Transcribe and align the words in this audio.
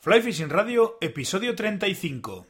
Fly 0.00 0.22
Fishing 0.22 0.48
Radio, 0.48 0.96
episodio 1.00 1.54
35. 1.54 2.46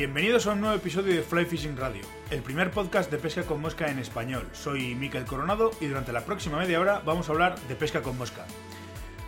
Bienvenidos 0.00 0.46
a 0.46 0.52
un 0.52 0.62
nuevo 0.62 0.76
episodio 0.76 1.14
de 1.14 1.20
Fly 1.20 1.44
Fishing 1.44 1.76
Radio, 1.76 2.00
el 2.30 2.40
primer 2.40 2.70
podcast 2.70 3.10
de 3.10 3.18
pesca 3.18 3.42
con 3.42 3.60
mosca 3.60 3.90
en 3.90 3.98
español. 3.98 4.48
Soy 4.54 4.94
Miquel 4.94 5.26
Coronado 5.26 5.72
y 5.78 5.88
durante 5.88 6.10
la 6.10 6.24
próxima 6.24 6.56
media 6.56 6.80
hora 6.80 7.02
vamos 7.04 7.28
a 7.28 7.32
hablar 7.32 7.60
de 7.68 7.74
pesca 7.74 8.00
con 8.00 8.16
mosca. 8.16 8.46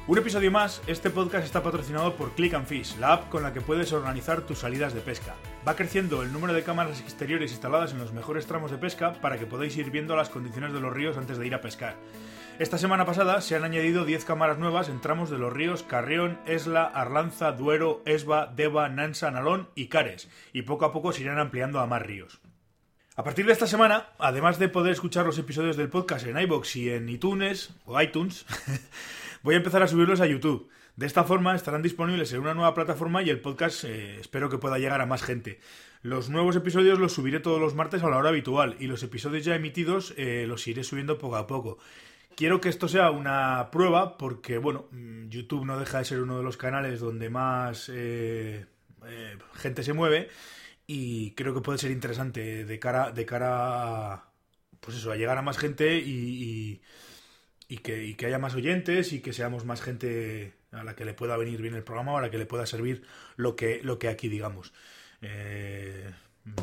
Un 0.07 0.17
episodio 0.17 0.51
más, 0.51 0.81
este 0.87 1.11
podcast 1.11 1.45
está 1.45 1.63
patrocinado 1.63 2.17
por 2.17 2.33
Click 2.33 2.55
and 2.55 2.67
Fish, 2.67 2.97
la 2.97 3.13
app 3.13 3.29
con 3.29 3.43
la 3.43 3.53
que 3.53 3.61
puedes 3.61 3.93
organizar 3.93 4.47
tus 4.47 4.61
salidas 4.61 4.95
de 4.95 5.03
pesca. 5.03 5.35
Va 5.69 5.77
creciendo 5.77 6.23
el 6.23 6.33
número 6.33 6.55
de 6.55 6.63
cámaras 6.63 7.01
exteriores 7.01 7.53
instaladas 7.53 7.93
en 7.93 7.99
los 7.99 8.15
mejores 8.15 8.47
tramos 8.47 8.71
de 8.71 8.79
pesca 8.79 9.13
para 9.21 9.39
que 9.39 9.45
podáis 9.45 9.77
ir 9.77 9.91
viendo 9.91 10.17
las 10.17 10.31
condiciones 10.31 10.73
de 10.73 10.81
los 10.81 10.95
ríos 10.95 11.19
antes 11.19 11.37
de 11.37 11.47
ir 11.47 11.55
a 11.55 11.61
pescar. 11.61 11.97
Esta 12.59 12.79
semana 12.79 13.07
pasada 13.07 13.41
se 13.41 13.57
han 13.57 13.65
añadido 13.65 14.05
10 14.05 14.25
cámaras 14.25 14.59
nuevas 14.59 14.89
en 14.89 15.01
tramos 15.01 15.31
de 15.31 15.39
los 15.39 15.53
ríos 15.53 15.83
Carrión, 15.83 16.39
Esla, 16.47 16.85
Arlanza, 16.85 17.53
Duero, 17.53 18.03
Esba, 18.05 18.47
Deva, 18.47 18.89
Nansa, 18.89 19.31
Nalón 19.31 19.71
y 19.75 19.89
Cares, 19.89 20.29
y 20.53 20.63
poco 20.63 20.85
a 20.85 20.93
poco 20.93 21.13
se 21.13 21.23
irán 21.23 21.39
ampliando 21.39 21.81
a 21.81 21.87
más 21.87 22.03
ríos. 22.03 22.41
A 23.17 23.25
partir 23.25 23.47
de 23.47 23.53
esta 23.53 23.67
semana, 23.67 24.11
además 24.19 24.59
de 24.59 24.69
poder 24.69 24.93
escuchar 24.93 25.27
los 25.27 25.39
episodios 25.39 25.77
del 25.77 25.89
podcast 25.89 26.27
en 26.27 26.39
iBox 26.39 26.77
y 26.77 26.91
en 26.91 27.09
iTunes 27.09 27.75
o 27.85 28.01
iTunes, 28.01 28.47
voy 29.43 29.55
a 29.55 29.59
empezar 29.59 29.83
a 29.83 29.89
subirlos 29.89 30.21
a 30.21 30.27
YouTube. 30.27 30.69
De 30.95 31.07
esta 31.07 31.25
forma 31.25 31.57
estarán 31.57 31.83
disponibles 31.83 32.33
en 32.33 32.41
una 32.41 32.55
nueva 32.55 32.75
plataforma 32.75 33.23
y 33.23 33.31
el 33.31 33.41
podcast 33.41 33.85
eh, 33.85 34.21
espero 34.21 34.51
que 34.51 34.59
pueda 34.59 34.79
llegar 34.79 35.01
a 35.01 35.07
más 35.07 35.23
gente. 35.23 35.59
Los 36.03 36.29
nuevos 36.29 36.55
episodios 36.55 36.99
los 36.99 37.13
subiré 37.13 37.41
todos 37.41 37.61
los 37.61 37.75
martes 37.75 38.03
a 38.03 38.11
la 38.11 38.19
hora 38.19 38.29
habitual 38.29 38.77
y 38.79 38.87
los 38.89 39.03
episodios 39.03 39.45
ya 39.45 39.55
emitidos 39.55 40.13
eh, 40.19 40.45
los 40.47 40.67
iré 40.69 40.85
subiendo 40.85 41.17
poco 41.17 41.37
a 41.37 41.47
poco. 41.47 41.79
Quiero 42.37 42.61
que 42.61 42.69
esto 42.69 42.89
sea 42.89 43.11
una 43.11 43.71
prueba 43.71 44.17
porque, 44.17 44.59
bueno, 44.59 44.87
mm, 44.91 45.29
YouTube 45.29 45.65
no 45.65 45.79
deja 45.79 45.99
de 45.99 46.05
ser 46.05 46.21
uno 46.21 46.39
de 46.39 46.43
los 46.43 46.57
canales 46.57 47.01
donde 47.01 47.31
más 47.31 47.91
eh, 47.93 48.67
eh, 49.07 49.39
gente 49.55 49.83
se 49.83 49.93
mueve 49.93 50.29
y 50.87 51.33
creo 51.33 51.55
que 51.55 51.61
puede 51.61 51.79
ser 51.79 51.91
interesante 51.91 52.65
de 52.65 52.79
cara, 52.79 53.13
de 53.13 53.27
cara 53.27 54.13
a, 54.15 54.33
pues 54.81 54.97
eso, 54.97 55.13
a 55.13 55.17
llegar 55.17 55.39
a 55.39 55.43
más 55.43 55.59
gente 55.59 55.99
y, 55.99 56.81
y, 57.69 57.79
que, 57.79 58.27
haya 58.27 58.39
más 58.39 58.55
oyentes 58.55 59.13
y 59.13 59.21
que 59.21 59.33
seamos 59.33 59.65
más 59.65 59.81
gente 59.83 60.55
a 60.73 60.85
la 60.85 60.95
que 60.95 61.05
le 61.05 61.15
pueda 61.15 61.37
venir 61.37 61.63
bien 61.63 61.75
el 61.75 61.85
programa 61.85 62.13
o 62.13 62.19
a 62.19 62.23
la 62.23 62.31
que 62.31 62.39
le 62.39 62.47
pueda 62.47 62.67
servir 62.67 63.03
lo 63.37 63.57
que, 63.57 63.81
lo 63.83 63.99
que 63.99 64.09
aquí 64.09 64.29
digamos. 64.29 64.73
Eh, 65.23 66.11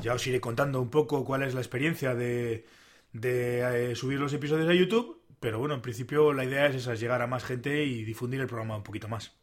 ya 0.01 0.13
os 0.13 0.27
iré 0.27 0.41
contando 0.41 0.81
un 0.81 0.89
poco 0.89 1.25
cuál 1.25 1.43
es 1.43 1.53
la 1.53 1.61
experiencia 1.61 2.15
de, 2.15 2.65
de 3.13 3.95
subir 3.95 4.19
los 4.19 4.33
episodios 4.33 4.69
a 4.69 4.73
YouTube 4.73 5.18
pero 5.39 5.59
bueno, 5.59 5.75
en 5.75 5.81
principio 5.81 6.33
la 6.33 6.43
idea 6.43 6.67
es 6.67 6.75
esa, 6.75 6.95
llegar 6.95 7.21
a 7.21 7.27
más 7.27 7.43
gente 7.43 7.83
y 7.83 8.03
difundir 8.03 8.41
el 8.41 8.47
programa 8.47 8.77
un 8.77 8.83
poquito 8.83 9.07
más. 9.07 9.35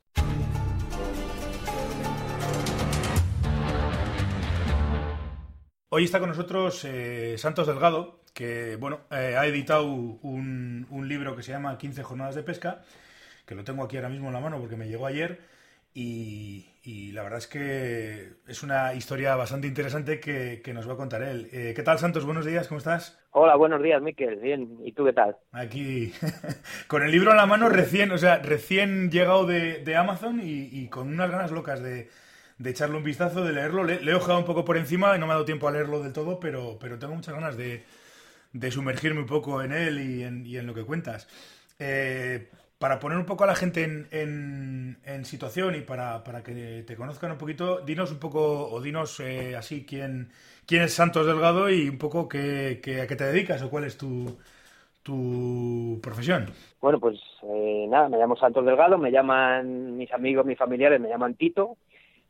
Hoy 5.88 6.04
está 6.04 6.18
con 6.18 6.28
nosotros 6.28 6.84
eh, 6.84 7.36
Santos 7.38 7.66
Delgado, 7.66 8.20
que 8.34 8.76
bueno, 8.76 9.00
eh, 9.10 9.36
ha 9.38 9.46
editado 9.46 9.86
un, 9.86 10.86
un, 10.90 11.08
libro 11.08 11.36
que 11.36 11.42
se 11.42 11.52
llama 11.52 11.78
15 11.78 12.02
jornadas 12.02 12.34
de 12.34 12.42
pesca, 12.42 12.82
que 13.46 13.54
lo 13.54 13.64
tengo 13.64 13.84
aquí 13.84 13.96
ahora 13.96 14.08
mismo 14.08 14.26
en 14.26 14.34
la 14.34 14.40
mano 14.40 14.58
porque 14.58 14.76
me 14.76 14.88
llegó 14.88 15.06
ayer 15.06 15.40
y, 15.98 17.12
la 17.12 17.22
verdad 17.22 17.38
es 17.38 17.46
que 17.46 18.28
es 18.46 18.62
una 18.62 18.92
historia 18.92 19.34
bastante 19.34 19.66
interesante 19.66 20.20
que, 20.20 20.72
nos 20.74 20.86
va 20.86 20.92
a 20.92 20.96
contar 20.96 21.22
él. 21.22 21.48
Eh, 21.50 21.72
¿Qué 21.74 21.82
tal, 21.82 21.98
Santos? 21.98 22.26
Buenos 22.26 22.44
días, 22.44 22.68
¿cómo 22.68 22.78
estás? 22.78 23.18
Hola, 23.30 23.56
buenos 23.56 23.82
días, 23.82 24.02
Miquel. 24.02 24.36
Bien, 24.36 24.78
¿y 24.84 24.92
tú 24.92 25.06
qué 25.06 25.14
tal? 25.14 25.38
Aquí, 25.52 26.12
con 26.86 27.02
el 27.02 27.10
libro 27.10 27.30
en 27.30 27.38
la 27.38 27.46
mano, 27.46 27.70
recién, 27.70 28.12
o 28.12 28.18
sea, 28.18 28.38
recién 28.38 29.10
llegado 29.10 29.46
de, 29.46 29.96
Amazon 29.96 30.40
y, 30.42 30.86
con 30.88 31.08
unas 31.08 31.30
ganas 31.30 31.50
locas 31.50 31.82
de, 31.82 32.10
echarle 32.62 32.98
un 32.98 33.04
vistazo, 33.04 33.42
de 33.42 33.54
leerlo. 33.54 33.82
Le, 33.82 33.94
he 33.94 34.14
ojado 34.14 34.38
un 34.38 34.44
poco 34.44 34.66
por 34.66 34.76
encima 34.76 35.16
y 35.16 35.18
no 35.18 35.26
me 35.26 35.32
ha 35.32 35.36
dado 35.36 35.46
tiempo 35.46 35.66
a 35.66 35.72
leerlo 35.72 36.02
del 36.02 36.12
todo, 36.12 36.38
pero, 36.38 36.76
pero 36.78 36.98
tengo 36.98 37.14
muchas 37.14 37.34
ganas 37.34 37.56
de, 37.56 37.84
sumergirme 38.70 39.20
un 39.20 39.26
poco 39.26 39.62
en 39.62 39.72
él 39.72 39.98
y 39.98 40.22
en, 40.24 40.44
y 40.44 40.58
en 40.58 40.66
lo 40.66 40.74
que 40.74 40.84
cuentas. 40.84 41.26
Eh, 41.78 42.50
para 42.78 42.98
poner 42.98 43.16
un 43.18 43.24
poco 43.24 43.44
a 43.44 43.46
la 43.46 43.54
gente 43.54 43.84
en, 43.84 44.98
en, 45.04 45.24
situación 45.24 45.74
y 45.74 45.80
para, 45.80 46.22
para, 46.24 46.42
que 46.42 46.84
te 46.86 46.96
conozcan 46.96 47.32
un 47.32 47.38
poquito, 47.38 47.80
dinos 47.80 48.12
un 48.12 48.18
poco, 48.18 48.70
o 48.70 48.80
dinos 48.80 49.18
eh, 49.20 49.56
así 49.56 49.86
quién, 49.86 50.28
quién 50.66 50.82
es 50.82 50.92
Santos 50.92 51.26
Delgado 51.26 51.70
y 51.70 51.88
un 51.88 51.98
poco 51.98 52.28
qué, 52.28 52.80
a 53.02 53.06
qué 53.06 53.16
te 53.16 53.24
dedicas 53.24 53.62
o 53.62 53.70
cuál 53.70 53.84
es 53.84 53.96
tu, 53.96 54.36
tu 55.02 55.98
profesión. 56.02 56.46
Bueno, 56.80 57.00
pues 57.00 57.18
eh, 57.44 57.86
nada, 57.88 58.08
me 58.10 58.18
llamo 58.18 58.36
Santos 58.36 58.66
Delgado, 58.66 58.98
me 58.98 59.10
llaman 59.10 59.96
mis 59.96 60.12
amigos, 60.12 60.44
mis 60.44 60.58
familiares, 60.58 61.00
me 61.00 61.08
llaman 61.08 61.34
Tito. 61.34 61.76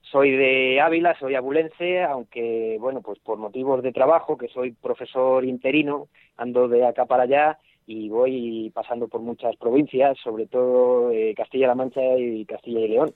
Soy 0.02 0.30
de 0.30 0.80
Ávila, 0.80 1.18
soy 1.18 1.34
abulense, 1.34 2.04
aunque, 2.04 2.76
bueno, 2.78 3.00
pues 3.02 3.18
por 3.18 3.38
motivos 3.38 3.82
de 3.82 3.90
trabajo, 3.90 4.38
que 4.38 4.46
soy 4.46 4.70
profesor 4.70 5.44
interino, 5.44 6.06
ando 6.36 6.68
de 6.68 6.86
acá 6.86 7.06
para 7.06 7.24
allá 7.24 7.58
y 7.86 8.08
voy 8.08 8.70
pasando 8.74 9.06
por 9.06 9.20
muchas 9.20 9.54
provincias, 9.56 10.18
sobre 10.22 10.46
todo 10.46 11.12
eh, 11.12 11.34
Castilla-La 11.36 11.76
Mancha 11.76 12.00
y 12.18 12.44
Castilla 12.44 12.80
y 12.80 12.88
León. 12.88 13.14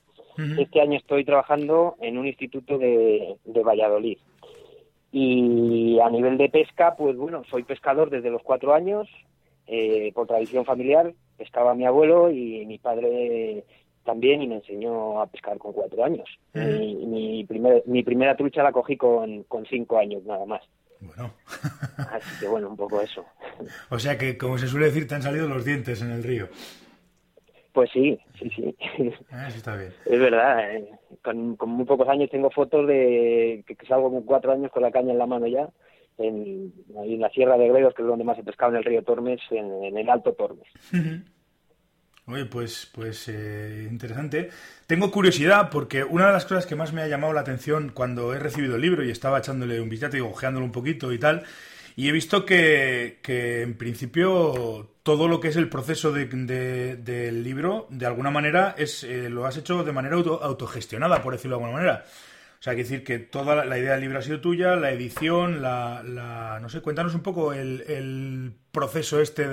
Este 0.57 0.81
año 0.81 0.97
estoy 0.97 1.25
trabajando 1.25 1.95
en 1.99 2.17
un 2.17 2.25
instituto 2.25 2.77
de, 2.77 3.35
de, 3.43 3.63
Valladolid. 3.63 4.17
Y 5.11 5.99
a 5.99 6.09
nivel 6.09 6.37
de 6.37 6.49
pesca, 6.49 6.95
pues 6.95 7.17
bueno, 7.17 7.43
soy 7.49 7.63
pescador 7.63 8.09
desde 8.09 8.31
los 8.31 8.41
cuatro 8.41 8.73
años, 8.73 9.09
eh, 9.67 10.11
por 10.15 10.27
tradición 10.27 10.63
familiar, 10.65 11.13
pescaba 11.37 11.75
mi 11.75 11.85
abuelo 11.85 12.31
y 12.31 12.65
mi 12.65 12.79
padre 12.79 13.65
también 14.05 14.41
y 14.41 14.47
me 14.47 14.55
enseñó 14.55 15.21
a 15.21 15.27
pescar 15.27 15.57
con 15.57 15.73
cuatro 15.73 16.03
años. 16.03 16.27
mi, 16.53 16.95
mi, 17.05 17.43
primer, 17.43 17.83
mi 17.85 18.01
primera 18.01 18.35
trucha 18.35 18.63
la 18.63 18.71
cogí 18.71 18.95
con, 18.95 19.43
con 19.43 19.65
cinco 19.65 19.97
años 19.97 20.23
nada 20.23 20.45
más. 20.45 20.63
Bueno. 21.01 21.33
Así 21.97 22.39
que 22.39 22.47
bueno, 22.47 22.69
un 22.69 22.77
poco 22.77 23.01
eso. 23.01 23.25
O 23.89 23.99
sea 23.99 24.17
que, 24.17 24.37
como 24.37 24.57
se 24.57 24.67
suele 24.67 24.87
decir, 24.87 25.07
te 25.07 25.15
han 25.15 25.21
salido 25.21 25.47
los 25.47 25.65
dientes 25.65 26.01
en 26.01 26.11
el 26.11 26.23
río. 26.23 26.47
Pues 27.73 27.89
sí, 27.91 28.19
sí, 28.37 28.49
sí. 28.49 28.75
Ah, 29.31 29.47
eso 29.47 29.57
está 29.57 29.75
bien. 29.75 29.93
Es 30.05 30.19
verdad, 30.19 30.75
eh, 30.75 30.89
con, 31.23 31.57
muy 31.69 31.85
pocos 31.85 32.07
años 32.07 32.29
tengo 32.29 32.51
fotos 32.51 32.85
de 32.87 33.63
que, 33.65 33.75
salgo 33.85 34.11
con 34.11 34.23
cuatro 34.23 34.51
años 34.51 34.71
con 34.71 34.83
la 34.83 34.91
caña 34.91 35.11
en 35.11 35.17
la 35.17 35.25
mano 35.25 35.47
ya, 35.47 35.69
en, 36.17 36.73
ahí 36.99 37.13
en 37.13 37.21
la 37.21 37.29
Sierra 37.29 37.57
de 37.57 37.69
Gredos, 37.69 37.93
que 37.93 38.01
es 38.01 38.07
donde 38.07 38.25
más 38.25 38.37
he 38.37 38.43
pescado 38.43 38.71
en 38.71 38.77
el 38.79 38.83
río 38.83 39.03
Tormes, 39.03 39.39
en, 39.51 39.97
el 39.97 40.09
Alto 40.09 40.33
Tormes. 40.33 40.67
Oye, 42.31 42.45
pues, 42.45 42.89
pues 42.93 43.27
eh, 43.27 43.87
interesante. 43.89 44.49
Tengo 44.87 45.11
curiosidad 45.11 45.69
porque 45.69 46.03
una 46.03 46.27
de 46.27 46.33
las 46.33 46.45
cosas 46.45 46.65
que 46.65 46.75
más 46.75 46.93
me 46.93 47.01
ha 47.01 47.07
llamado 47.07 47.33
la 47.33 47.41
atención 47.41 47.91
cuando 47.93 48.33
he 48.33 48.39
recibido 48.39 48.75
el 48.75 48.81
libro 48.81 49.03
y 49.03 49.11
estaba 49.11 49.39
echándole 49.39 49.81
un 49.81 49.89
vistazo 49.89 50.17
y 50.17 50.21
ojeándolo 50.21 50.65
un 50.65 50.71
poquito 50.71 51.11
y 51.11 51.19
tal, 51.19 51.43
y 51.95 52.07
he 52.07 52.11
visto 52.11 52.45
que, 52.45 53.19
que 53.21 53.63
en 53.63 53.77
principio 53.77 54.91
todo 55.03 55.27
lo 55.27 55.39
que 55.39 55.49
es 55.49 55.55
el 55.57 55.67
proceso 55.67 56.11
de, 56.11 56.25
del 56.25 57.43
libro, 57.43 57.87
de 57.89 58.05
alguna 58.05 58.31
manera, 58.31 58.75
es 58.77 59.03
eh, 59.03 59.29
lo 59.29 59.45
has 59.45 59.57
hecho 59.57 59.83
de 59.83 59.91
manera 59.91 60.15
autogestionada, 60.15 61.21
por 61.21 61.33
decirlo 61.33 61.57
de 61.57 61.63
alguna 61.63 61.79
manera. 61.79 62.05
O 62.59 62.63
sea, 62.63 62.71
hay 62.71 62.77
que 62.77 62.83
decir 62.83 63.03
que 63.03 63.19
toda 63.19 63.65
la, 63.65 63.77
idea 63.77 63.93
del 63.93 64.01
libro 64.01 64.19
ha 64.19 64.21
sido 64.21 64.39
tuya, 64.39 64.75
la 64.75 64.91
edición, 64.91 65.61
la, 65.61 66.03
la 66.03 66.59
no 66.61 66.69
sé, 66.69 66.81
cuéntanos 66.81 67.15
un 67.15 67.21
poco 67.21 67.53
el, 67.53 68.53
proceso 68.71 69.19
este 69.19 69.47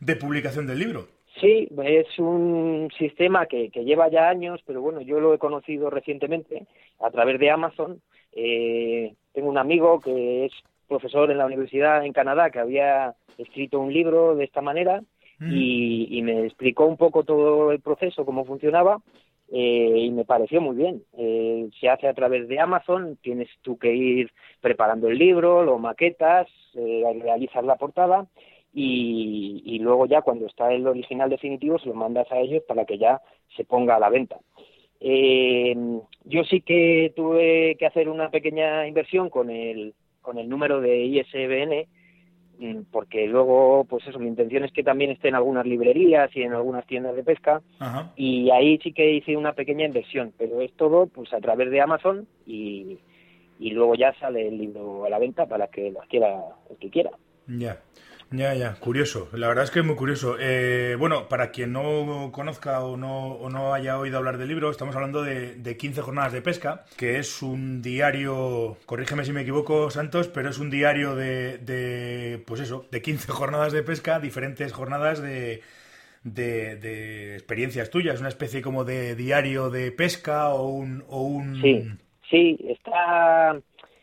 de 0.00 0.16
publicación 0.16 0.66
del 0.66 0.78
libro. 0.78 1.19
Sí, 1.40 1.68
es 1.84 2.18
un 2.18 2.90
sistema 2.98 3.46
que, 3.46 3.70
que, 3.70 3.84
lleva 3.84 4.08
ya 4.08 4.28
años, 4.28 4.60
pero 4.66 4.82
bueno, 4.82 5.00
yo 5.00 5.20
lo 5.20 5.32
he 5.32 5.38
conocido 5.38 5.88
recientemente 5.88 6.66
a 7.00 7.10
través 7.10 7.40
de 7.40 7.50
Amazon. 7.50 8.02
Eh, 8.32 9.14
tengo 9.32 9.48
un 9.48 9.58
amigo 9.58 10.00
que 10.00 10.44
es 10.46 10.52
profesor 10.86 11.30
en 11.30 11.38
la 11.38 11.46
universidad 11.46 12.04
en 12.04 12.12
Canadá 12.12 12.50
que 12.50 12.58
había 12.58 13.14
escrito 13.38 13.80
un 13.80 13.92
libro 13.92 14.34
de 14.34 14.44
esta 14.44 14.60
manera 14.60 15.00
mm. 15.38 15.52
y, 15.52 16.22
me 16.22 16.44
explicó 16.44 16.84
un 16.84 16.96
poco 16.96 17.24
todo 17.24 17.72
el 17.72 17.80
proceso, 17.80 18.26
cómo 18.26 18.44
funcionaba 18.44 18.98
eh, 19.50 19.94
y 19.96 20.10
me 20.10 20.24
pareció 20.24 20.60
muy 20.60 20.76
bien. 20.76 21.02
Eh, 21.16 21.70
se 21.80 21.88
hace 21.88 22.06
a 22.06 22.14
través 22.14 22.48
de 22.48 22.60
Amazon, 22.60 23.16
tienes 23.22 23.48
tú 23.62 23.78
que 23.78 23.94
ir 23.94 24.30
preparando 24.60 25.08
el 25.08 25.16
libro, 25.16 25.64
lo 25.64 25.78
maquetas, 25.78 26.48
eh, 26.74 27.02
realizas 27.22 27.64
la 27.64 27.76
portada 27.76 28.26
y, 28.72 29.78
luego 29.80 30.06
ya 30.06 30.22
cuando 30.22 30.46
está 30.46 30.72
el 30.72 30.86
original 30.86 31.30
definitivo 31.30 31.78
se 31.78 31.88
lo 31.88 31.94
mandas 31.94 32.30
a 32.30 32.38
ellos 32.38 32.62
para 32.68 32.84
que 32.84 32.98
ya 32.98 33.20
se 33.56 33.64
ponga 33.64 33.96
a 33.96 34.00
la 34.00 34.10
venta. 34.10 34.38
Eh, 35.00 35.74
yo 36.24 36.44
sí 36.44 36.60
que 36.60 37.12
tuve 37.16 37.76
que 37.78 37.86
hacer 37.86 38.08
una 38.08 38.30
pequeña 38.30 38.86
inversión 38.86 39.30
con 39.30 39.50
el, 39.50 39.94
con 40.20 40.38
el 40.38 40.48
número 40.48 40.80
de 40.80 41.04
ISBN, 41.04 41.86
mm, 42.58 42.82
porque 42.92 43.26
luego, 43.26 43.86
pues 43.88 44.06
eso, 44.06 44.18
mi 44.18 44.28
intención 44.28 44.64
es 44.64 44.72
que 44.72 44.84
también 44.84 45.10
esté 45.10 45.28
en 45.28 45.36
algunas 45.36 45.66
librerías 45.66 46.30
y 46.36 46.42
en 46.42 46.52
algunas 46.52 46.86
tiendas 46.86 47.16
de 47.16 47.24
pesca, 47.24 47.62
y 48.14 48.50
ahí 48.50 48.78
sí 48.82 48.92
que 48.92 49.10
hice 49.14 49.36
una 49.36 49.54
pequeña 49.54 49.86
inversión, 49.86 50.32
pero 50.36 50.60
es 50.60 50.72
todo 50.74 51.06
pues 51.06 51.32
a 51.32 51.40
través 51.40 51.70
de 51.70 51.80
Amazon 51.80 52.28
y, 52.46 52.98
y 53.58 53.70
luego 53.70 53.94
ya 53.94 54.12
sale 54.20 54.48
el 54.48 54.58
libro 54.58 55.06
a 55.06 55.08
la 55.08 55.18
venta 55.18 55.46
para 55.46 55.68
que 55.68 55.90
lo 55.90 56.00
quiera 56.00 56.42
el 56.68 56.76
que 56.76 56.90
quiera. 56.90 57.10
Ya. 57.46 57.80
Ya, 58.32 58.54
ya, 58.54 58.74
curioso. 58.74 59.28
La 59.32 59.48
verdad 59.48 59.64
es 59.64 59.72
que 59.72 59.80
es 59.80 59.84
muy 59.84 59.96
curioso. 59.96 60.36
Eh, 60.38 60.94
bueno, 60.96 61.28
para 61.28 61.50
quien 61.50 61.72
no 61.72 62.30
conozca 62.30 62.80
o 62.80 62.96
no, 62.96 63.32
o 63.32 63.50
no 63.50 63.74
haya 63.74 63.98
oído 63.98 64.18
hablar 64.18 64.38
del 64.38 64.46
libro, 64.46 64.70
estamos 64.70 64.94
hablando 64.94 65.22
de, 65.22 65.56
de 65.56 65.76
15 65.76 66.00
jornadas 66.00 66.32
de 66.32 66.40
pesca, 66.40 66.84
que 66.96 67.18
es 67.18 67.42
un 67.42 67.82
diario, 67.82 68.76
corrígeme 68.86 69.24
si 69.24 69.32
me 69.32 69.40
equivoco, 69.40 69.90
Santos, 69.90 70.28
pero 70.28 70.48
es 70.48 70.58
un 70.60 70.70
diario 70.70 71.16
de, 71.16 71.58
de 71.58 72.40
pues 72.46 72.60
eso, 72.60 72.86
de 72.92 73.02
15 73.02 73.32
jornadas 73.32 73.72
de 73.72 73.82
pesca, 73.82 74.20
diferentes 74.20 74.72
jornadas 74.72 75.20
de, 75.20 75.62
de, 76.22 76.76
de, 76.76 77.34
experiencias 77.34 77.90
tuyas, 77.90 78.20
una 78.20 78.28
especie 78.28 78.62
como 78.62 78.84
de 78.84 79.16
diario 79.16 79.70
de 79.70 79.90
pesca 79.90 80.50
o 80.50 80.68
un... 80.68 81.02
O 81.08 81.22
un... 81.22 81.60
Sí, 81.60 81.84
sí, 82.30 82.58
está 82.68 83.60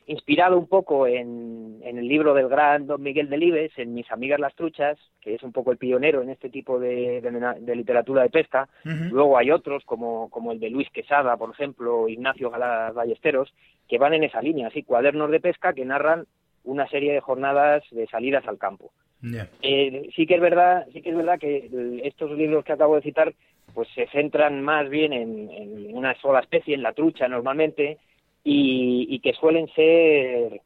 inspirado 0.07 0.57
un 0.57 0.67
poco 0.67 1.05
en, 1.05 1.81
el 1.83 2.07
libro 2.07 2.33
del 2.33 2.47
gran 2.47 2.87
don 2.87 3.01
Miguel 3.01 3.29
Delibes, 3.29 3.71
en 3.77 3.93
Mis 3.93 4.09
amigas 4.11 4.39
las 4.39 4.55
truchas, 4.55 4.97
que 5.21 5.35
es 5.35 5.43
un 5.43 5.51
poco 5.51 5.71
el 5.71 5.77
pionero 5.77 6.21
en 6.21 6.29
este 6.29 6.49
tipo 6.49 6.79
de, 6.79 7.21
literatura 7.75 8.23
de 8.23 8.29
pesca. 8.29 8.69
Luego 8.83 9.37
hay 9.37 9.51
otros, 9.51 9.83
como, 9.85 10.29
como 10.29 10.53
el 10.53 10.59
de 10.59 10.69
Luis 10.69 10.89
Quesada, 10.91 11.35
por 11.37 11.51
ejemplo, 11.51 12.07
Ignacio 12.07 12.49
Galás 12.49 12.93
Ballesteros, 12.93 13.53
que 13.87 13.97
van 13.97 14.13
en 14.13 14.23
esa 14.23 14.41
línea, 14.41 14.67
así 14.67 14.83
cuadernos 14.83 15.29
de 15.29 15.41
pesca 15.41 15.73
que 15.73 15.85
narran 15.85 16.25
una 16.63 16.87
serie 16.87 17.13
de 17.13 17.21
jornadas 17.21 17.83
de 17.91 18.07
salidas 18.07 18.47
al 18.47 18.57
campo. 18.57 18.91
Eh, 19.61 20.09
sí 20.15 20.25
que 20.25 20.35
es 20.35 20.41
verdad, 20.41 20.85
sí 20.93 21.01
que 21.01 21.09
es 21.09 21.17
verdad 21.17 21.39
que 21.39 21.69
estos 22.03 22.31
libros 22.31 22.63
que 22.63 22.73
acabo 22.73 22.95
de 22.95 23.01
citar, 23.01 23.33
pues 23.73 23.89
se 23.93 24.07
centran 24.07 24.61
más 24.61 24.89
bien 24.89 25.11
en, 25.11 25.49
en 25.49 25.97
una 25.97 26.15
sola 26.21 26.39
especie, 26.39 26.75
en 26.75 26.83
la 26.83 26.93
trucha 26.93 27.27
normalmente, 27.27 27.97
y, 28.49 29.19
que 29.19 29.33
suelen 29.33 29.67
ser 29.69 30.61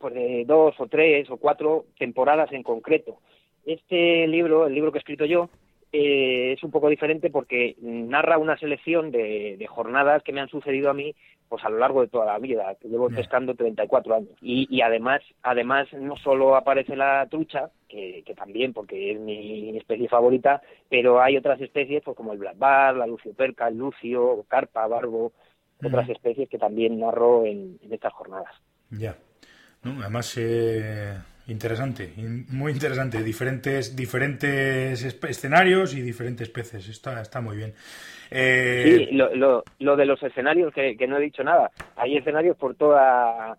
pues 0.00 0.14
de 0.14 0.44
dos 0.46 0.74
o 0.78 0.86
tres 0.86 1.30
o 1.30 1.36
cuatro 1.36 1.86
temporadas 1.98 2.52
en 2.52 2.62
concreto. 2.62 3.18
Este 3.64 4.26
libro, 4.26 4.66
el 4.66 4.74
libro 4.74 4.90
que 4.90 4.98
he 4.98 5.00
escrito 5.00 5.24
yo, 5.24 5.48
eh, 5.92 6.54
es 6.56 6.62
un 6.62 6.70
poco 6.70 6.88
diferente 6.88 7.30
porque 7.30 7.76
narra 7.80 8.38
una 8.38 8.58
selección 8.58 9.10
de, 9.10 9.64
jornadas 9.68 10.22
que 10.22 10.32
me 10.32 10.40
han 10.40 10.48
sucedido 10.48 10.90
a 10.90 10.94
mí 10.94 11.14
pues 11.48 11.64
a 11.64 11.70
lo 11.70 11.78
largo 11.78 12.02
de 12.02 12.08
toda 12.08 12.26
la 12.26 12.38
vida, 12.38 12.76
que 12.78 12.88
llevo 12.88 13.08
pescando 13.08 13.54
34 13.54 14.14
años. 14.14 14.30
Y, 14.42 14.66
y, 14.68 14.82
además, 14.82 15.22
además 15.42 15.90
no 15.94 16.14
solo 16.18 16.54
aparece 16.54 16.94
la 16.94 17.26
trucha, 17.30 17.70
que, 17.88 18.22
también 18.36 18.74
porque 18.74 19.12
es 19.12 19.18
mi, 19.18 19.74
especie 19.78 20.08
favorita, 20.08 20.60
pero 20.90 21.22
hay 21.22 21.38
otras 21.38 21.58
especies 21.62 22.02
pues 22.04 22.14
como 22.14 22.34
el 22.34 22.38
black 22.38 22.58
bar, 22.58 22.96
la 22.96 23.06
lucioperca, 23.06 23.68
el 23.68 23.78
lucio, 23.78 24.44
carpa, 24.46 24.86
barbo, 24.86 25.32
otras 25.84 26.08
especies 26.08 26.48
que 26.48 26.58
también 26.58 26.98
narro 26.98 27.44
en, 27.44 27.78
estas 27.90 28.12
jornadas. 28.12 28.54
Ya. 28.90 29.16
además, 29.82 30.36
eh, 30.38 31.14
interesante, 31.46 32.12
muy 32.48 32.72
interesante. 32.72 33.22
Diferentes, 33.22 33.94
diferentes 33.94 35.04
escenarios 35.04 35.94
y 35.94 36.02
diferentes 36.02 36.48
peces. 36.48 36.88
Está, 36.88 37.20
está 37.20 37.40
muy 37.40 37.56
bien. 37.56 37.74
Eh... 38.30 39.06
Sí, 39.08 39.14
lo, 39.14 39.34
lo, 39.34 39.64
lo, 39.78 39.96
de 39.96 40.06
los 40.06 40.22
escenarios, 40.22 40.72
que, 40.72 40.96
que 40.96 41.06
no 41.06 41.18
he 41.18 41.22
dicho 41.22 41.44
nada. 41.44 41.70
Hay 41.96 42.16
escenarios 42.16 42.56
por 42.56 42.74
toda. 42.74 43.56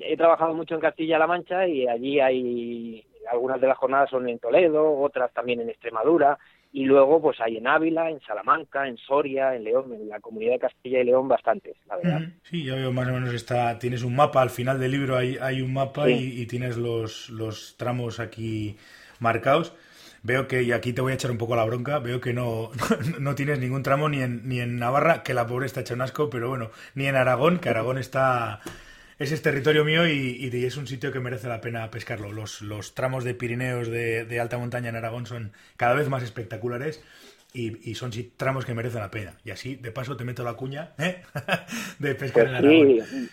He 0.00 0.16
trabajado 0.16 0.54
mucho 0.54 0.74
en 0.74 0.80
Castilla-La 0.80 1.26
Mancha 1.26 1.66
y 1.66 1.86
allí 1.86 2.20
hay. 2.20 3.06
Algunas 3.30 3.60
de 3.60 3.66
las 3.66 3.76
jornadas 3.76 4.08
son 4.08 4.28
en 4.28 4.38
Toledo, 4.38 5.00
otras 5.00 5.32
también 5.32 5.60
en 5.60 5.68
Extremadura 5.68 6.38
y 6.72 6.84
luego 6.84 7.20
pues 7.20 7.40
hay 7.40 7.56
en 7.56 7.66
Ávila, 7.66 8.10
en 8.10 8.20
Salamanca, 8.20 8.86
en 8.86 8.96
Soria, 8.98 9.54
en 9.54 9.64
León, 9.64 9.92
en 9.92 10.08
la 10.08 10.20
comunidad 10.20 10.52
de 10.52 10.58
Castilla 10.58 11.00
y 11.00 11.04
León 11.04 11.28
bastantes, 11.28 11.76
la 11.88 11.96
verdad. 11.96 12.20
Sí, 12.42 12.64
ya 12.64 12.74
veo 12.74 12.92
más 12.92 13.08
o 13.08 13.12
menos 13.12 13.32
está, 13.32 13.78
tienes 13.78 14.02
un 14.02 14.14
mapa, 14.14 14.42
al 14.42 14.50
final 14.50 14.78
del 14.78 14.90
libro 14.90 15.16
hay, 15.16 15.38
hay 15.40 15.62
un 15.62 15.72
mapa 15.72 16.10
y, 16.10 16.46
tienes 16.46 16.76
los, 16.76 17.30
los 17.30 17.76
tramos 17.76 18.20
aquí 18.20 18.76
marcados. 19.20 19.74
Veo 20.22 20.48
que, 20.48 20.64
y 20.64 20.72
aquí 20.72 20.92
te 20.92 21.00
voy 21.00 21.12
a 21.12 21.14
echar 21.14 21.30
un 21.30 21.38
poco 21.38 21.54
la 21.54 21.64
bronca, 21.64 22.00
veo 22.00 22.20
que 22.20 22.32
no, 22.32 22.70
no, 23.20 23.34
tienes 23.36 23.60
ningún 23.60 23.82
tramo 23.82 24.08
ni 24.08 24.22
en, 24.22 24.48
ni 24.48 24.60
en 24.60 24.78
Navarra, 24.78 25.22
que 25.22 25.34
la 25.34 25.46
pobre 25.46 25.66
está 25.66 25.80
hecha 25.80 25.94
un 25.94 26.02
asco, 26.02 26.30
pero 26.30 26.48
bueno, 26.48 26.70
ni 26.94 27.06
en 27.06 27.14
Aragón, 27.14 27.58
que 27.58 27.68
Aragón 27.68 27.96
está 27.96 28.60
ese 29.18 29.34
es 29.34 29.42
territorio 29.42 29.84
mío 29.84 30.06
y, 30.06 30.50
es 30.52 30.76
un 30.76 30.86
sitio 30.86 31.10
que 31.10 31.20
merece 31.20 31.48
la 31.48 31.60
pena 31.60 31.90
pescarlo. 31.90 32.32
Los, 32.32 32.60
los 32.60 32.94
tramos 32.94 33.24
de 33.24 33.34
Pirineos 33.34 33.88
de, 33.88 34.40
alta 34.40 34.58
montaña 34.58 34.90
en 34.90 34.96
Aragón 34.96 35.26
son 35.26 35.52
cada 35.76 35.94
vez 35.94 36.08
más 36.08 36.22
espectaculares 36.22 37.02
y, 37.54 37.94
son 37.94 38.10
tramos 38.36 38.66
que 38.66 38.74
merecen 38.74 39.00
la 39.00 39.10
pena. 39.10 39.38
Y 39.44 39.50
así, 39.50 39.76
de 39.76 39.90
paso, 39.90 40.16
te 40.16 40.24
meto 40.24 40.44
la 40.44 40.54
cuña 40.54 40.92
¿eh? 40.98 41.22
de 41.98 42.14
pescar 42.14 42.44
pues 42.44 42.58
en 42.58 42.66
Aragón. 42.66 43.06
Sí. 43.06 43.28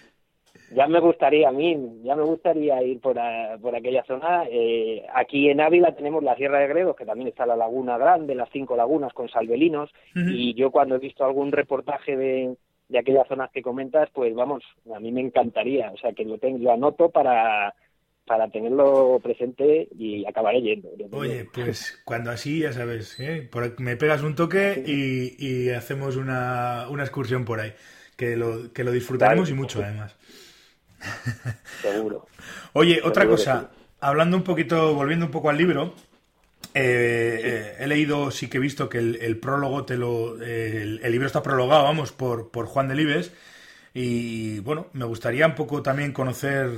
Ya 0.71 0.87
me 0.87 0.99
gustaría 0.99 1.49
a 1.49 1.51
mí, 1.51 1.77
ya 2.03 2.15
me 2.15 2.23
gustaría 2.23 2.81
ir 2.81 2.99
por, 2.99 3.15
por 3.61 3.75
aquella 3.75 4.03
zona. 4.05 4.45
Eh, 4.49 5.05
aquí 5.13 5.49
en 5.49 5.61
Ávila 5.61 5.93
tenemos 5.93 6.23
la 6.23 6.35
Sierra 6.35 6.59
de 6.59 6.67
Gredos, 6.67 6.95
que 6.95 7.05
también 7.05 7.27
está 7.27 7.45
la 7.45 7.55
Laguna 7.55 7.97
Grande, 7.97 8.33
las 8.33 8.49
cinco 8.51 8.75
lagunas 8.75 9.13
con 9.13 9.29
salvelinos. 9.29 9.91
Y 10.15 10.55
yo 10.55 10.71
cuando 10.71 10.95
he 10.95 10.99
visto 10.99 11.25
algún 11.25 11.51
reportaje 11.51 12.17
de, 12.17 12.55
de 12.89 12.99
aquellas 12.99 13.27
zonas 13.27 13.49
que 13.51 13.61
comentas, 13.61 14.09
pues 14.13 14.33
vamos, 14.35 14.63
a 14.93 14.99
mí 14.99 15.11
me 15.11 15.21
encantaría, 15.21 15.91
o 15.91 15.97
sea, 15.97 16.13
que 16.13 16.25
lo, 16.25 16.37
tengo, 16.37 16.59
lo 16.59 16.71
anoto 16.71 17.09
para, 17.09 17.73
para 18.25 18.49
tenerlo 18.49 19.19
presente 19.21 19.87
y 19.97 20.25
acabaré 20.25 20.61
yendo. 20.61 20.89
Oye, 21.11 21.47
pues 21.53 22.01
cuando 22.05 22.31
así, 22.31 22.59
ya 22.59 22.71
sabes, 22.71 23.19
¿eh? 23.19 23.49
me 23.79 23.97
pegas 23.97 24.21
un 24.21 24.35
toque 24.35 24.83
y, 24.85 25.69
hacemos 25.69 26.15
una, 26.15 26.87
una, 26.89 27.03
excursión 27.03 27.45
por 27.45 27.59
ahí, 27.59 27.73
que 28.15 28.35
lo, 28.37 28.71
que 28.71 28.83
lo 28.83 28.91
disfrutaremos 28.91 29.49
y 29.49 29.53
mucho 29.53 29.81
además. 29.83 30.15
Seguro. 31.81 32.27
Oye, 32.73 33.01
otra 33.03 33.27
cosa, 33.27 33.71
hablando 33.99 34.37
un 34.37 34.43
poquito, 34.43 34.93
volviendo 34.93 35.25
un 35.25 35.31
poco 35.31 35.49
al 35.49 35.57
libro, 35.57 35.93
eh, 36.73 37.39
eh, 37.43 37.75
he 37.79 37.87
leído, 37.87 38.31
sí 38.31 38.49
que 38.49 38.57
he 38.57 38.59
visto 38.59 38.89
que 38.89 38.97
el, 38.97 39.37
prólogo 39.39 39.85
te 39.85 39.97
lo. 39.97 40.41
el, 40.41 40.99
libro 41.11 41.27
está 41.27 41.43
prologado, 41.43 41.83
vamos, 41.83 42.11
por, 42.11 42.49
por 42.51 42.65
Juan 42.65 42.87
Delibes. 42.87 43.31
Y 43.93 44.59
bueno, 44.59 44.87
me 44.93 45.05
gustaría 45.05 45.45
un 45.47 45.55
poco 45.55 45.83
también 45.83 46.13
conocer 46.13 46.71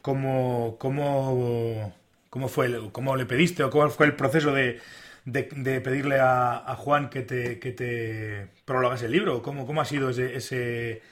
cómo, 0.00 0.76
cómo, 0.78 1.94
cómo 2.30 2.48
fue, 2.48 2.90
cómo 2.92 3.16
le 3.16 3.26
pediste 3.26 3.62
o 3.62 3.70
cómo 3.70 3.90
fue 3.90 4.06
el 4.06 4.16
proceso 4.16 4.52
de, 4.54 4.80
de, 5.26 5.80
pedirle 5.82 6.18
a, 6.20 6.74
Juan 6.78 7.10
que 7.10 7.22
te, 7.22 7.58
que 7.58 7.72
te 7.72 8.48
prologase 8.64 9.06
el 9.06 9.12
libro. 9.12 9.42
¿Cómo, 9.42 9.66
cómo 9.66 9.82
ha 9.82 9.84
sido 9.84 10.10
ese, 10.10 10.36
ese 10.36 11.02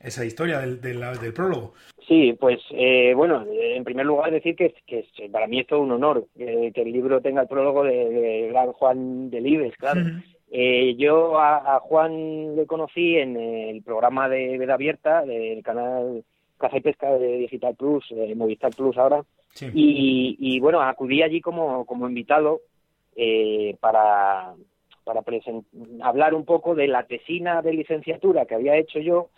esa 0.00 0.24
historia 0.24 0.60
del, 0.60 0.80
del, 0.80 1.32
prólogo? 1.32 1.74
Sí, 2.08 2.34
pues 2.40 2.58
eh, 2.70 3.12
bueno, 3.14 3.44
en 3.52 3.84
primer 3.84 4.06
lugar 4.06 4.30
decir 4.30 4.56
que, 4.56 4.74
que 4.86 5.04
para 5.30 5.46
mí 5.46 5.60
es 5.60 5.66
todo 5.66 5.80
un 5.80 5.92
honor 5.92 6.26
que 6.34 6.72
el 6.74 6.90
libro 6.90 7.20
tenga 7.20 7.42
el 7.42 7.48
prólogo 7.48 7.84
de, 7.84 8.48
gran 8.50 8.72
Juan 8.72 9.28
Delibes, 9.28 9.76
claro. 9.76 10.00
Eh, 10.50 10.96
yo 10.96 11.38
a, 11.38 11.78
Juan 11.80 12.56
le 12.56 12.66
conocí 12.66 13.16
en 13.16 13.36
el 13.36 13.82
programa 13.82 14.30
de 14.30 14.56
Veda 14.56 14.74
Abierta 14.74 15.22
del 15.24 15.62
canal 15.62 16.24
Caza 16.56 16.78
y 16.78 16.80
Pesca 16.80 17.10
de 17.18 17.36
Digital 17.36 17.76
Plus, 17.76 18.06
eh, 18.10 18.34
Movistar 18.34 18.74
Plus 18.74 18.96
ahora, 18.96 19.22
y, 19.74 20.36
y, 20.38 20.60
bueno, 20.60 20.80
acudí 20.80 21.22
allí 21.22 21.40
como, 21.40 21.84
como 21.84 22.08
invitado 22.08 22.60
eh, 23.16 23.76
para, 23.80 24.54
para 25.04 25.22
hablar 26.02 26.34
un 26.34 26.44
poco 26.44 26.74
de 26.74 26.86
la 26.86 27.04
tesina 27.04 27.60
de 27.60 27.72
licenciatura 27.72 28.46
que 28.46 28.54
había 28.54 28.76
hecho 28.76 29.00
yo 29.00 29.30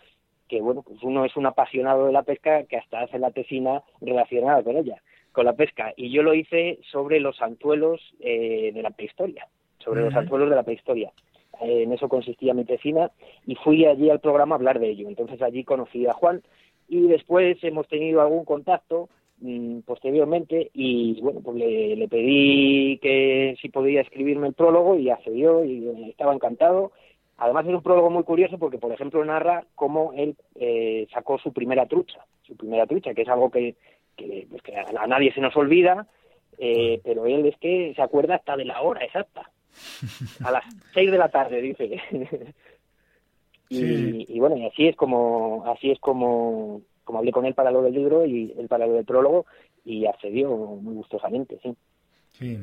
que 0.51 0.59
bueno, 0.59 0.81
pues 0.81 1.01
uno 1.01 1.23
es 1.23 1.37
un 1.37 1.45
apasionado 1.45 2.07
de 2.07 2.11
la 2.11 2.23
pesca 2.23 2.65
que 2.65 2.75
hasta 2.75 2.99
hace 2.99 3.17
la 3.17 3.31
tesina 3.31 3.83
relacionada 4.01 4.61
con 4.61 4.75
ella, 4.75 5.01
con 5.31 5.45
la 5.45 5.53
pesca. 5.53 5.93
Y 5.95 6.11
yo 6.11 6.23
lo 6.23 6.33
hice 6.33 6.79
sobre 6.91 7.21
los 7.21 7.41
anzuelos 7.41 8.01
eh, 8.19 8.71
de 8.73 8.81
la 8.81 8.89
prehistoria, 8.89 9.47
sobre 9.79 10.01
los 10.01 10.13
anzuelos 10.13 10.49
de 10.49 10.57
la 10.57 10.63
prehistoria. 10.63 11.13
Eh, 11.61 11.83
en 11.83 11.93
eso 11.93 12.09
consistía 12.09 12.53
mi 12.53 12.65
tesina 12.65 13.11
y 13.47 13.55
fui 13.55 13.85
allí 13.85 14.09
al 14.09 14.19
programa 14.19 14.55
a 14.55 14.57
hablar 14.57 14.81
de 14.81 14.89
ello. 14.89 15.07
Entonces 15.07 15.41
allí 15.41 15.63
conocí 15.63 16.05
a 16.05 16.11
Juan 16.11 16.41
y 16.89 17.07
después 17.07 17.57
hemos 17.63 17.87
tenido 17.87 18.19
algún 18.19 18.43
contacto 18.43 19.07
mm, 19.39 19.79
posteriormente 19.85 20.69
y 20.73 21.21
bueno, 21.21 21.39
pues 21.39 21.55
le, 21.55 21.95
le 21.95 22.07
pedí 22.09 22.97
que 22.97 23.55
si 23.61 23.69
podía 23.69 24.01
escribirme 24.01 24.47
el 24.47 24.53
prólogo 24.53 24.97
y 24.97 25.11
accedió 25.11 25.63
y 25.63 26.09
estaba 26.09 26.33
encantado 26.33 26.91
Además 27.41 27.65
es 27.65 27.73
un 27.73 27.81
prólogo 27.81 28.11
muy 28.11 28.23
curioso 28.23 28.59
porque, 28.59 28.77
por 28.77 28.91
ejemplo, 28.91 29.25
narra 29.25 29.65
cómo 29.73 30.13
él 30.13 30.35
eh, 30.53 31.07
sacó 31.11 31.39
su 31.39 31.51
primera 31.51 31.87
trucha, 31.87 32.23
su 32.43 32.55
primera 32.55 32.85
trucha, 32.85 33.15
que 33.15 33.23
es 33.23 33.27
algo 33.27 33.49
que, 33.49 33.75
pues 34.15 34.61
a, 34.95 35.07
nadie 35.07 35.33
se 35.33 35.41
nos 35.41 35.57
olvida, 35.57 36.05
eh, 36.59 37.01
pero 37.03 37.25
él 37.25 37.47
es 37.47 37.57
que 37.57 37.93
se 37.95 38.01
acuerda 38.03 38.35
hasta 38.35 38.55
de 38.55 38.65
la 38.65 38.83
hora 38.83 39.03
exacta. 39.03 39.49
A 40.43 40.51
las 40.51 40.63
seis 40.93 41.09
de 41.09 41.17
la 41.17 41.29
tarde, 41.29 41.61
dice. 41.63 41.99
Y, 43.69 44.39
bueno, 44.39 44.57
y 44.57 44.67
así 44.67 44.87
es 44.87 44.95
como, 44.95 45.63
así 45.65 45.89
es 45.89 45.99
como, 45.99 46.81
como 47.03 47.19
hablé 47.19 47.31
con 47.31 47.47
él 47.47 47.55
para 47.55 47.71
lo 47.71 47.81
del 47.81 47.93
libro 47.93 48.23
y 48.23 48.53
él 48.55 48.67
para 48.67 48.85
lo 48.85 48.93
del 48.93 49.05
prólogo 49.05 49.47
y 49.83 50.05
accedió 50.05 50.55
muy 50.55 50.93
gustosamente, 50.93 51.57
sí. 51.63 51.73
Sí. 52.33 52.59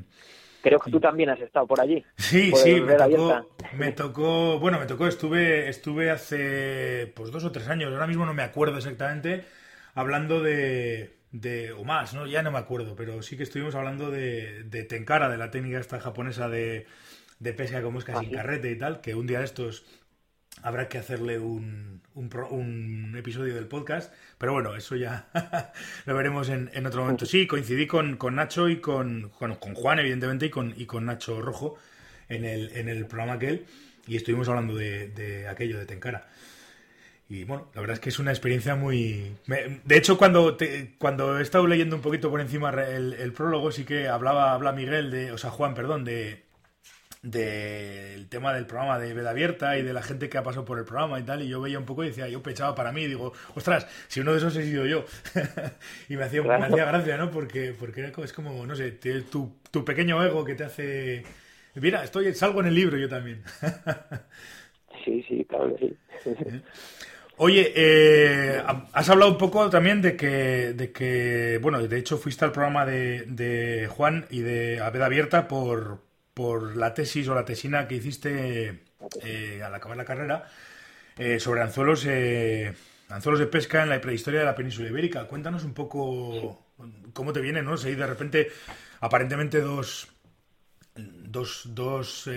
Creo 0.63 0.81
que 0.81 0.91
tú 0.91 1.01
también 1.01 1.31
has 1.31 1.41
estado 1.41 1.67
por 1.67 1.81
allí. 1.81 2.05
Sí, 2.17 2.53
sí, 2.55 2.81
me 2.81 2.95
tocó, 2.95 3.49
me 3.77 3.93
tocó, 3.93 4.59
bueno, 4.59 4.79
me 4.79 4.87
tocó, 4.87 5.07
estuve, 5.07 5.69
estuve 5.69 6.11
hace 6.11 7.13
pues 7.15 7.31
dos 7.31 7.45
o 7.45 7.53
tres 7.53 7.69
años, 7.69 7.93
ahora 7.93 8.07
mismo 8.07 8.27
no 8.27 8.35
me 8.35 8.43
acuerdo 8.43 8.79
exactamente, 8.79 9.45
hablando 9.95 10.43
de, 10.43 11.17
de 11.33 11.73
o 11.73 11.85
más, 11.85 12.15
¿no? 12.15 12.27
Ya 12.27 12.43
no 12.43 12.51
me 12.51 12.59
acuerdo, 12.59 12.97
pero 12.97 13.23
sí 13.23 13.37
que 13.37 13.45
estuvimos 13.45 13.75
hablando 13.75 14.11
de, 14.11 14.65
de 14.65 14.85
Tenkara, 14.85 15.29
de 15.29 15.39
la 15.39 15.51
técnica 15.51 15.79
esta 15.79 16.01
japonesa 16.01 16.49
de, 16.49 16.87
de 17.39 17.53
pesca 17.53 17.83
con 17.83 17.93
mosca 17.93 18.19
sin 18.19 18.31
carrete 18.31 18.71
y 18.71 18.79
tal, 18.79 19.01
que 19.01 19.15
un 19.15 19.27
día 19.27 19.39
de 19.39 19.45
estos 19.45 19.85
habrá 20.63 20.89
que 20.89 20.99
hacerle 20.99 21.39
un, 21.39 22.01
un, 22.15 23.15
episodio 23.17 23.55
del 23.55 23.67
podcast, 23.67 24.13
pero 24.39 24.53
bueno, 24.53 24.75
eso 24.77 24.97
ya 24.97 25.29
lo 26.07 26.15
veremos 26.15 26.49
en, 26.49 26.71
en, 26.73 26.87
otro 26.87 27.03
momento. 27.03 27.27
Sí, 27.27 27.47
coincidí 27.47 27.87
con, 27.87 28.17
con 28.17 28.35
Nacho 28.37 28.69
y 28.69 28.81
con, 28.81 29.31
con, 29.31 29.55
Juan, 29.75 29.99
evidentemente, 29.99 30.47
y 30.47 30.51
con, 30.51 30.75
y 30.77 30.87
con 30.87 31.07
Nacho 31.07 31.41
Rojo 31.41 31.77
en 32.29 32.45
el, 32.45 32.77
en 32.77 32.89
el 32.89 33.07
programa 33.07 33.35
aquel, 33.35 33.67
y 34.07 34.17
estuvimos 34.17 34.49
hablando 34.49 34.75
de, 34.75 35.09
de 35.09 35.49
aquello 35.49 35.79
de 35.79 35.87
Tenkara. 35.87 36.29
Y 37.31 37.45
bueno, 37.45 37.69
la 37.75 37.83
verdad 37.83 37.95
es 37.95 38.01
que 38.01 38.09
es 38.09 38.19
una 38.19 38.31
experiencia 38.31 38.75
muy... 38.75 39.37
De 39.47 39.97
hecho, 39.99 40.17
cuando, 40.17 40.57
cuando 40.97 41.39
he 41.39 41.43
estado 41.43 41.67
leyendo 41.67 41.95
un 41.95 42.01
poquito 42.01 42.31
por 42.31 42.41
encima 42.41 42.71
el, 42.71 43.13
el 43.13 43.33
prólogo, 43.33 43.71
sí 43.71 43.85
que 43.85 44.09
hablaba, 44.09 44.55
habla 44.55 44.73
Miguel, 44.73 45.11
de, 45.11 45.33
o 45.33 45.37
sea, 45.37 45.51
Juan, 45.51 45.75
perdón, 45.75 46.05
de, 46.05 46.48
del 47.31 48.29
tema 48.29 48.55
del 48.55 48.67
programa 48.67 48.99
de 48.99 49.13
Veda 49.13 49.31
Abierta 49.31 49.79
y 49.79 49.83
de 49.83 49.93
la 49.93 50.03
gente 50.03 50.29
que 50.29 50.39
ha 50.39 50.43
pasado 50.43 50.65
por 50.65 50.79
el 50.79 50.85
programa 50.85 51.21
y 51.21 51.23
tal, 51.23 51.43
y 51.43 51.49
yo 51.49 51.61
veía 51.61 51.79
un 51.79 51.85
poco 51.85 52.05
y 52.05 52.09
decía, 52.09 52.29
yo 52.29 52.43
pechaba 52.43 52.75
para 52.75 52.93
mí, 52.93 53.07
digo, 53.07 53.33
ostras, 53.55 53.87
si 54.09 54.21
uno 54.21 54.33
de 54.33 54.39
esos 54.39 54.57
he 54.57 54.65
sido 54.65 54.87
yo. 54.87 55.05
y 56.09 56.17
me 56.17 56.25
hacía, 56.25 56.43
me 56.43 56.55
hacía 56.55 56.85
gracia, 56.85 57.17
¿no? 57.17 57.31
Porque, 57.31 57.75
porque 57.79 58.13
es 58.23 58.33
como, 58.33 58.67
no 58.67 58.75
sé, 58.75 58.93
tu, 58.93 59.57
tu 59.71 59.85
pequeño 59.85 60.23
ego 60.25 60.45
que 60.45 60.55
te 60.55 60.65
hace... 60.65 61.25
Mira, 61.75 62.03
estoy, 62.03 62.35
salgo 62.35 62.61
en 62.61 62.67
el 62.67 62.75
libro 62.75 62.97
yo 62.97 63.09
también. 63.09 63.43
sí, 65.05 65.25
sí, 65.29 65.45
claro 65.49 65.77
que 65.77 65.89
sí. 66.25 66.31
¿Eh? 66.31 66.63
Oye, 67.41 67.73
eh, 67.77 68.61
has 68.93 69.09
hablado 69.09 69.31
un 69.31 69.39
poco 69.39 69.71
también 69.71 70.03
de 70.03 70.17
que, 70.17 70.73
de 70.73 70.91
que, 70.91 71.61
bueno, 71.63 71.81
de 71.81 71.99
hecho 71.99 72.19
fuiste 72.19 72.45
al 72.45 72.51
programa 72.51 72.85
de, 72.85 73.27
de 73.29 73.87
Juan 73.87 74.27
y 74.31 74.41
de 74.41 74.83
Veda 74.93 75.07
Abierta 75.07 75.47
por, 75.47 76.01
por 76.39 76.77
la 76.77 76.95
tesis 76.95 77.27
o 77.27 77.35
la 77.35 77.45
tesina 77.45 77.89
que 77.89 77.97
hiciste 77.97 78.85
eh, 79.25 79.61
al 79.61 79.75
acabar 79.75 79.97
la 79.97 80.05
carrera 80.05 80.45
eh, 81.17 81.41
sobre 81.41 81.63
anzuelos, 81.63 82.07
eh, 82.07 82.73
anzuelos 83.09 83.41
de 83.41 83.49
pesca 83.49 83.83
en 83.83 83.89
la 83.89 84.01
prehistoria 84.01 84.39
de 84.39 84.47
la 84.47 84.55
península 84.55 84.89
ibérica. 84.89 85.27
Cuéntanos 85.27 85.65
un 85.65 85.75
poco 85.75 86.65
cómo 87.13 87.33
te 87.33 87.41
viene, 87.41 87.63
¿no? 87.63 87.77
Si 87.77 87.93
de 87.93 88.07
repente, 88.07 88.53
aparentemente 89.01 89.61
dos, 89.61 90.13
dos, 90.95 91.63
dos 91.75 92.29